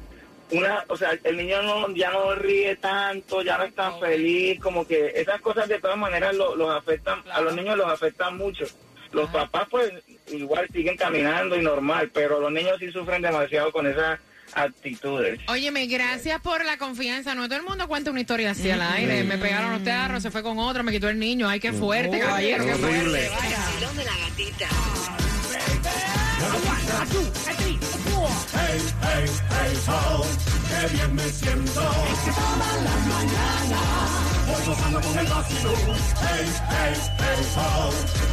una, 0.51 0.85
o 0.87 0.95
sea, 0.95 1.11
el 1.21 1.35
niño 1.35 1.61
no, 1.63 1.93
ya 1.93 2.09
no 2.11 2.33
ríe 2.33 2.77
tanto, 2.77 3.41
ya 3.41 3.57
no 3.57 3.65
es 3.65 3.75
tan 3.75 3.99
feliz, 3.99 4.57
como 4.61 4.87
que 4.87 5.11
esas 5.15 5.41
cosas 5.41 5.67
de 5.67 5.79
todas 5.81 5.97
maneras 5.97 6.33
lo- 6.33 6.55
los 6.55 6.73
afectan, 6.73 7.21
a 7.29 7.41
los 7.41 7.53
niños 7.53 7.75
los 7.77 7.87
afectan 7.91 8.37
mucho. 8.37 8.65
Los 9.11 9.29
papás 9.31 9.67
pues 9.69 9.91
igual 10.31 10.67
siguen 10.71 10.97
caminando 10.97 11.55
y 11.57 11.61
normal, 11.61 12.09
pero 12.13 12.39
los 12.39 12.51
niños 12.51 12.77
sí 12.79 12.91
sufren 12.91 13.21
demasiado 13.21 13.71
con 13.71 13.87
esas 13.87 14.19
actitudes. 14.53 15.39
Óyeme, 15.47 15.87
gracias 15.87 16.41
por 16.41 16.65
la 16.65 16.77
confianza. 16.77 17.35
No 17.35 17.47
todo 17.47 17.59
el 17.59 17.65
mundo 17.65 17.87
cuenta 17.87 18.11
una 18.11 18.21
historia 18.21 18.51
así 18.51 18.69
al 18.69 18.81
aire. 18.81 19.23
Me 19.23 19.37
pegaron 19.37 19.71
los 19.71 19.83
tarros, 19.83 20.23
se 20.23 20.31
fue 20.31 20.43
con 20.43 20.59
otro, 20.59 20.83
me 20.83 20.91
quitó 20.91 21.09
el 21.09 21.19
niño. 21.19 21.47
Ay, 21.47 21.59
qué 21.59 21.73
fuerte, 21.73 22.19
caballero. 22.19 22.65
qué 22.65 22.73
horrible. 22.73 23.27
fuerte. 23.27 23.55
vacilón 23.55 23.97
de 23.97 24.05
la 24.05 24.17
gatita. 24.17 24.67
Hey, 28.51 28.79
hey, 29.01 29.25
hey, 29.49 29.77
ho, 29.87 30.25
qué 30.67 30.93
bien 30.93 31.15
me 31.15 31.29
siento. 31.29 31.81
Es 31.81 32.19
que 32.19 32.31
toda 32.31 32.73
la 32.83 32.95
mañana 33.07 34.28
voy 34.49 34.65
gozando 34.65 35.01
con 35.01 35.19
el 35.19 35.27
vacilón. 35.27 35.75
Hey, 36.21 36.47
hey, 36.69 36.93
hey, 37.17 37.45
ho, 37.55 37.89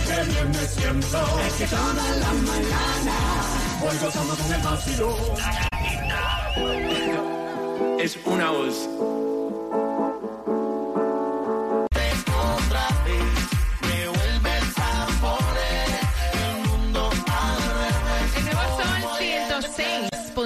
qué 0.07 0.19
bien 0.31 0.49
me 0.51 0.67
siento. 0.67 1.19
Es 1.47 1.53
que 1.55 1.67
toda 1.67 1.95
la 1.95 2.33
mañana 2.33 3.17
voy 3.81 3.97
gozando 3.99 4.35
con 4.37 4.53
el 4.53 4.63
vacilón. 4.63 5.17
Es 7.99 8.19
una 8.25 8.51
voz. 8.51 8.89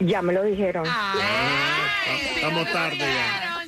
Ya 0.00 0.22
me 0.22 0.32
lo 0.32 0.42
dijeron. 0.42 0.84
Estamos 2.34 2.70
tarde 2.72 2.98
ya. 2.98 3.62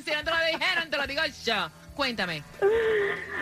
Yo. 1.45 1.69
Cuéntame. 1.95 2.41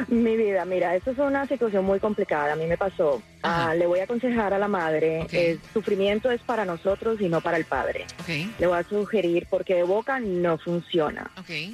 Mi 0.08 0.36
vida, 0.36 0.66
mira, 0.66 0.96
esto 0.96 1.12
es 1.12 1.20
una 1.20 1.48
situación 1.48 1.86
muy 1.86 2.00
complicada. 2.00 2.54
A 2.54 2.56
mí 2.56 2.66
me 2.66 2.76
pasó. 2.76 3.22
Ah, 3.44 3.76
le 3.76 3.86
voy 3.86 4.00
a 4.00 4.06
aconsejar 4.06 4.52
a 4.52 4.58
la 4.58 4.68
madre, 4.68 5.28
el 5.38 5.62
sufrimiento 5.74 6.32
es 6.32 6.42
para 6.42 6.66
nosotros 6.66 7.22
y 7.22 7.30
no 7.30 7.40
para 7.42 7.58
el 7.58 7.66
padre. 7.66 8.06
Le 8.58 8.66
voy 8.66 8.80
a 8.80 8.84
sugerir 8.84 9.46
porque 9.48 9.76
de 9.76 9.84
boca 9.84 10.20
no 10.20 10.58
funciona. 10.58 11.30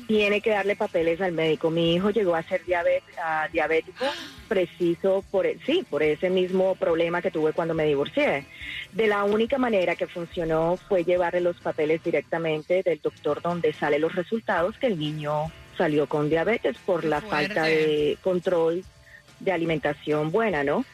Tiene 0.08 0.42
que 0.42 0.50
darle 0.50 0.76
papeles 0.76 1.22
al 1.22 1.32
médico. 1.32 1.70
Mi 1.72 1.96
hijo 1.96 2.10
llegó 2.10 2.36
a 2.36 2.44
ser 2.44 2.66
diabet- 2.66 3.02
ah, 3.24 3.48
diabético 3.52 4.06
preciso 4.50 5.24
por 5.32 5.46
e- 5.46 5.58
sí, 5.66 5.86
por 5.90 6.04
ese 6.04 6.30
mismo 6.30 6.76
problema 6.76 7.22
que 7.22 7.32
tuve 7.32 7.54
cuando 7.54 7.74
me 7.74 7.86
divorcié. 7.86 8.46
De 8.92 9.08
la 9.08 9.24
única 9.24 9.58
manera 9.58 9.96
que 9.96 10.08
funcionó 10.08 10.78
fue 10.90 11.06
llevarle 11.06 11.40
los 11.40 11.58
papeles 11.62 12.04
directamente 12.04 12.84
del 12.84 13.00
doctor 13.02 13.42
donde 13.42 13.72
salen 13.74 14.02
los 14.02 14.14
resultados 14.16 14.78
que 14.78 14.88
el 14.88 15.00
niño 15.00 15.50
salió 15.78 16.08
con 16.08 16.30
diabetes 16.30 16.78
por 16.86 17.04
la 17.04 17.22
falta 17.22 17.64
de 17.64 18.18
control 18.22 18.84
de 19.40 19.52
alimentación 19.52 20.32
buena, 20.32 20.64
¿no? 20.64 20.86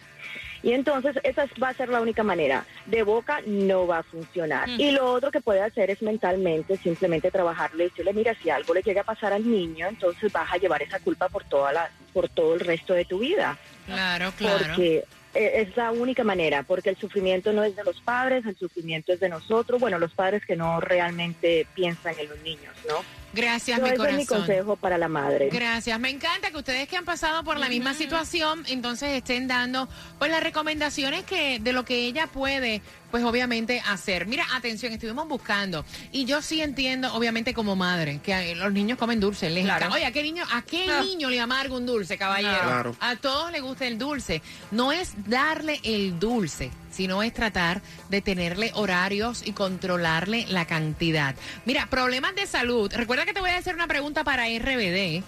Y 0.62 0.74
entonces 0.74 1.16
esa 1.24 1.44
es- 1.44 1.52
va 1.62 1.70
a 1.70 1.74
ser 1.74 1.88
la 1.88 2.02
única 2.02 2.22
manera. 2.24 2.66
De 2.86 3.04
boca 3.04 3.40
no 3.46 3.88
va 3.88 4.00
a 4.00 4.04
funcionar. 4.04 4.68
Mm. 4.68 4.80
Y 4.82 4.92
lo 4.92 5.12
otro 5.14 5.32
que 5.32 5.40
puede 5.40 5.62
hacer 5.62 5.90
es 5.90 6.02
mentalmente 6.02 6.76
simplemente 6.78 7.32
trabajarle 7.32 7.86
y 7.86 7.90
decirle, 7.90 8.14
mira, 8.14 8.36
si 8.42 8.50
algo 8.50 8.74
le 8.74 8.82
llega 8.82 9.02
a 9.02 9.06
pasar 9.06 9.32
al 9.32 9.50
niño, 9.50 9.88
entonces 9.88 10.32
vas 10.34 10.52
a 10.52 10.58
llevar 10.58 10.84
esa 10.84 11.00
culpa 11.00 11.30
por 11.30 11.46
toda 11.46 11.72
la, 11.72 11.90
por 12.14 12.28
todo 12.28 12.56
el 12.56 12.60
resto 12.60 12.94
de 12.94 13.06
tu 13.06 13.20
vida. 13.20 13.58
Claro, 13.86 14.34
claro. 14.36 14.66
Porque 14.68 15.06
eh, 15.34 15.66
es 15.68 15.78
la 15.78 15.92
única 15.92 16.24
manera, 16.26 16.64
porque 16.64 16.90
el 16.90 16.98
sufrimiento 16.98 17.54
no 17.54 17.64
es 17.64 17.76
de 17.76 17.84
los 17.86 18.02
padres, 18.02 18.46
el 18.46 18.58
sufrimiento 18.58 19.14
es 19.14 19.20
de 19.22 19.30
nosotros, 19.30 19.80
bueno, 19.80 19.98
los 19.98 20.14
padres 20.14 20.44
que 20.46 20.56
no 20.58 20.82
realmente 20.82 21.68
piensan 21.74 22.16
en 22.20 22.28
los 22.30 22.40
niños, 22.42 22.74
¿no? 22.88 22.96
Gracias, 23.34 23.80
mi 23.82 23.88
ese 23.90 23.98
corazón. 23.98 24.20
es 24.20 24.30
mi 24.30 24.36
consejo 24.36 24.76
para 24.76 24.98
la 24.98 25.08
madre. 25.08 25.50
Gracias. 25.52 26.00
Me 26.00 26.10
encanta 26.10 26.52
que 26.52 26.58
ustedes 26.58 26.88
que 26.88 26.98
han 26.98 27.06
pasado 27.06 27.44
por 27.44 27.58
la 27.58 27.70
misma 27.70 27.94
situación, 27.94 28.64
entonces 28.68 29.10
estén 29.12 29.48
dando 29.48 29.88
pues 30.18 30.32
las 30.32 30.44
recomendaciones 30.44 31.24
que 31.24 31.60
de 31.60 31.74
lo 31.74 31.86
que 31.86 32.06
ella 32.06 32.28
puede, 32.28 32.82
pues 33.12 33.24
obviamente 33.24 33.82
hacer. 33.88 34.26
Mira, 34.28 34.46
atención, 34.54 34.94
estuvimos 34.94 35.28
buscando 35.28 35.86
y 36.12 36.26
yo 36.26 36.42
sí 36.42 36.62
entiendo, 36.62 37.14
obviamente 37.14 37.54
como 37.54 37.76
madre, 37.76 38.20
que 38.24 38.34
eh, 38.52 38.56
los 38.56 38.72
niños 38.72 38.98
comen 38.98 39.20
dulce. 39.20 39.50
Les 39.50 39.64
Claro. 39.64 39.80
encanta. 39.86 39.96
Oye, 39.96 40.06
¿a 40.06 40.12
qué 40.12 40.24
niño, 40.24 40.44
a 40.52 40.62
qué 40.62 40.86
Ah. 40.92 41.02
niño 41.02 41.30
le 41.30 41.40
amarga 41.40 41.76
un 41.76 41.86
dulce, 41.86 42.18
caballero? 42.18 42.62
Claro. 42.64 42.96
A 43.00 43.16
todos 43.16 43.52
les 43.52 43.62
gusta 43.62 43.88
el 43.88 43.98
dulce. 43.98 44.42
No 44.72 44.92
es 44.92 45.14
darle 45.28 45.80
el 45.84 46.20
dulce, 46.20 46.72
sino 46.92 47.24
es 47.24 47.34
tratar 47.34 47.82
de 48.10 48.22
tenerle 48.22 48.72
horarios 48.76 49.42
y 49.46 49.54
controlarle 49.54 50.46
la 50.50 50.66
cantidad. 50.66 51.36
Mira, 51.66 51.88
problemas 51.90 52.36
de 52.36 52.46
salud. 52.48 52.92
Recuerda 52.94 53.26
que 53.26 53.34
te 53.34 53.40
voy 53.42 53.50
a 53.52 53.58
hacer 53.58 53.76
una 53.76 53.88
pregunta 53.88 54.24
para 54.24 54.48
RBD. 54.48 55.24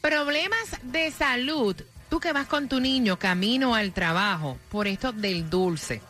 Problemas 0.00 0.58
de 0.82 1.10
salud. 1.10 1.76
Tú 2.08 2.18
que 2.18 2.32
vas 2.32 2.46
con 2.48 2.68
tu 2.68 2.80
niño 2.80 3.18
camino 3.18 3.74
al 3.74 3.92
trabajo 3.92 4.58
por 4.70 4.88
esto 4.88 5.12
del 5.12 5.48
dulce. 5.50 6.00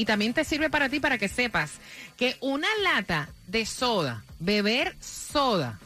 Y 0.00 0.06
también 0.06 0.32
te 0.32 0.44
sirve 0.44 0.70
para 0.70 0.88
ti 0.88 0.98
para 0.98 1.18
que 1.18 1.28
sepas 1.28 1.72
que 2.16 2.36
una 2.40 2.68
lata 2.82 3.28
de 3.48 3.66
soda, 3.66 4.24
beber 4.38 4.96
soda, 4.98 5.78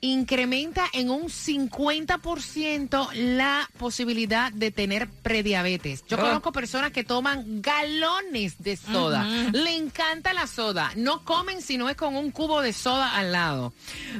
incrementa 0.00 0.84
en 0.92 1.10
un 1.10 1.24
50% 1.24 3.08
la 3.14 3.68
posibilidad 3.78 4.52
de 4.52 4.70
tener 4.70 5.08
prediabetes. 5.08 6.04
Yo 6.06 6.16
Oh. 6.16 6.20
conozco 6.20 6.52
personas 6.52 6.92
que 6.92 7.02
toman 7.02 7.60
galones 7.60 8.62
de 8.62 8.76
soda. 8.76 9.24
Le 9.52 9.74
encanta 9.74 10.32
la 10.32 10.46
soda. 10.46 10.92
No 10.94 11.24
comen 11.24 11.62
si 11.62 11.78
no 11.78 11.88
es 11.88 11.96
con 11.96 12.14
un 12.14 12.30
cubo 12.30 12.60
de 12.60 12.72
soda 12.72 13.16
al 13.16 13.32
lado. 13.32 13.72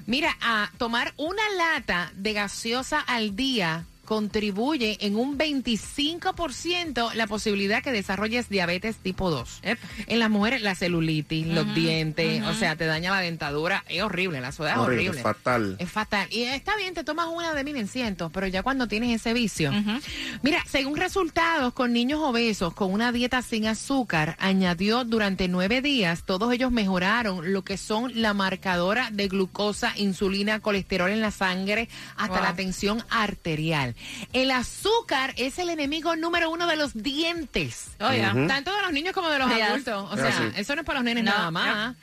Mira, 0.07 0.37
a 0.40 0.72
tomar 0.79 1.12
una 1.18 1.42
lata 1.57 2.11
de 2.16 2.33
gaseosa 2.33 2.98
al 3.00 3.37
día 3.37 3.85
contribuye 4.07 4.97
en 5.01 5.16
un 5.16 5.37
25% 5.37 7.12
la 7.12 7.27
posibilidad 7.27 7.83
que 7.83 7.92
desarrolles 7.92 8.49
diabetes 8.49 8.97
tipo 8.97 9.31
2. 9.31 9.61
En 10.07 10.19
las 10.19 10.31
mujeres, 10.31 10.62
la 10.62 10.75
celulitis, 10.75 11.47
los 11.47 11.75
dientes, 11.75 12.42
o 12.45 12.55
sea, 12.55 12.77
te 12.77 12.87
daña 12.87 13.11
la 13.11 13.21
dentadura. 13.21 13.85
Es 13.88 14.03
horrible, 14.03 14.40
la 14.40 14.53
soda 14.53 14.73
es 14.73 14.79
horrible. 14.79 15.19
Es 15.19 15.23
fatal. 15.23 15.77
Es 15.79 15.90
fatal. 15.90 16.29
Y 16.31 16.42
está 16.42 16.77
bien, 16.77 16.95
te 16.95 17.05
tomas 17.05 17.27
una 17.29 17.53
de 17.53 17.64
mil 17.64 17.77
en 17.77 17.88
cientos, 17.88 18.31
pero 18.33 18.47
ya 18.47 18.62
cuando 18.62 18.88
tienes 18.88 19.21
ese 19.21 19.35
vicio. 19.35 19.73
Mira, 20.42 20.62
según 20.66 20.97
resultados 20.97 21.75
con 21.75 21.92
niños 21.92 22.21
obesos 22.23 22.73
con 22.73 22.92
una 22.92 23.12
dieta 23.12 23.42
sin 23.42 23.66
azúcar, 23.66 24.37
añadió 24.38 25.05
durante 25.05 25.49
nueve 25.49 25.83
días, 25.83 26.25
todos 26.25 26.53
ellos 26.53 26.71
mejoraron 26.71 27.53
lo 27.53 27.62
que 27.62 27.77
son 27.77 28.12
la 28.14 28.33
marcadora 28.35 29.11
de 29.11 29.27
glucosa, 29.27 29.92
insulina, 29.97 30.61
colesterol 30.61 31.11
en 31.11 31.21
la 31.21 31.33
sangre, 31.33 31.88
hasta 32.16 32.40
la 32.40 32.55
tensión 32.55 33.03
arterial. 33.11 33.95
El 34.32 34.50
azúcar 34.50 35.35
es 35.37 35.59
el 35.59 35.68
enemigo 35.68 36.16
número 36.16 36.50
uno 36.50 36.66
de 36.66 36.76
los 36.76 36.94
dientes. 36.94 37.88
Tanto 38.48 38.74
de 38.74 38.82
los 38.82 38.92
niños 38.92 39.12
como 39.14 39.28
de 39.28 39.38
los 39.38 39.50
adultos. 39.50 40.09
O 40.12 40.16
sea, 40.16 40.52
eso 40.56 40.74
no 40.74 40.82
es 40.82 40.87
para 40.87 40.98
los 41.00 41.04
nenes 41.04 41.24
nada 41.24 41.50
más. 41.50 41.96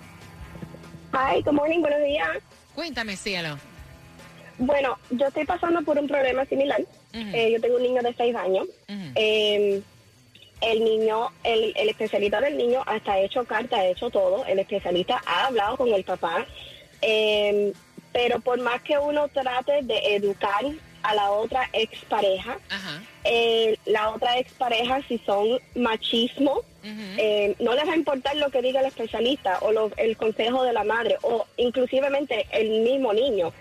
Hi, 1.14 1.40
good 1.40 1.54
morning, 1.54 1.80
buenos 1.80 2.04
días. 2.04 2.28
Cuéntame, 2.74 3.16
cielo. 3.16 3.58
Bueno, 4.58 4.98
yo 5.12 5.28
estoy 5.28 5.46
pasando 5.46 5.80
por 5.80 5.98
un 5.98 6.06
problema 6.06 6.44
similar. 6.44 6.82
Eh, 7.14 7.52
yo 7.54 7.60
tengo 7.62 7.76
un 7.76 7.84
niño 7.84 8.02
de 8.02 8.12
6 8.12 8.36
años 8.36 8.68
el 10.60 10.84
niño, 10.84 11.30
el, 11.44 11.72
el 11.76 11.88
especialista 11.88 12.40
del 12.40 12.56
niño 12.56 12.82
hasta 12.86 13.12
ha 13.12 13.20
hecho 13.20 13.44
carta, 13.44 13.76
ha 13.76 13.86
hecho 13.86 14.10
todo, 14.10 14.44
el 14.46 14.58
especialista 14.58 15.22
ha 15.26 15.46
hablado 15.46 15.76
con 15.76 15.92
el 15.92 16.04
papá, 16.04 16.46
em, 17.00 17.72
pero 18.12 18.40
por 18.40 18.60
más 18.60 18.82
que 18.82 18.98
uno 18.98 19.28
trate 19.28 19.80
de 19.82 20.16
educar 20.16 20.64
a 21.02 21.14
la 21.14 21.30
otra 21.30 21.68
expareja, 21.72 22.58
eh, 23.24 23.78
la 23.86 24.10
otra 24.10 24.38
expareja 24.38 25.00
si 25.08 25.18
son 25.18 25.58
machismo, 25.74 26.62
eh, 26.82 27.54
no 27.58 27.74
les 27.74 27.86
va 27.86 27.92
a 27.92 27.96
importar 27.96 28.36
lo 28.36 28.50
que 28.50 28.62
diga 28.62 28.80
el 28.80 28.86
especialista 28.86 29.58
o 29.60 29.90
el 29.96 30.16
consejo 30.16 30.62
de 30.62 30.72
la 30.72 30.84
madre 30.84 31.16
o 31.22 31.46
inclusivemente 31.56 32.46
el 32.52 32.82
mismo 32.82 33.12
niño. 33.12 33.52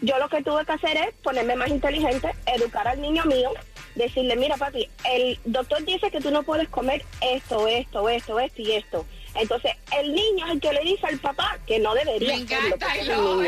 Yo 0.00 0.18
lo 0.18 0.28
que 0.28 0.42
tuve 0.42 0.64
que 0.64 0.72
hacer 0.72 0.96
es 0.96 1.14
ponerme 1.22 1.56
más 1.56 1.68
inteligente, 1.68 2.30
educar 2.46 2.86
al 2.88 3.00
niño 3.00 3.24
mío, 3.24 3.50
decirle, 3.96 4.36
mira 4.36 4.56
papi, 4.56 4.88
el 5.04 5.38
doctor 5.44 5.84
dice 5.84 6.10
que 6.10 6.20
tú 6.20 6.30
no 6.30 6.42
puedes 6.42 6.68
comer 6.68 7.04
esto, 7.20 7.66
esto, 7.66 8.08
esto, 8.08 8.38
esto 8.38 8.62
y 8.62 8.72
esto. 8.72 9.06
Entonces, 9.34 9.72
el 9.98 10.14
niño 10.14 10.46
es 10.46 10.52
el 10.52 10.60
que 10.60 10.72
le 10.72 10.80
dice 10.80 11.06
al 11.06 11.18
papá 11.18 11.58
que 11.66 11.78
no 11.78 11.94
debería. 11.94 12.36
Me 12.36 12.42
encanta, 12.42 12.94
el 12.94 13.08
niño. 13.08 13.42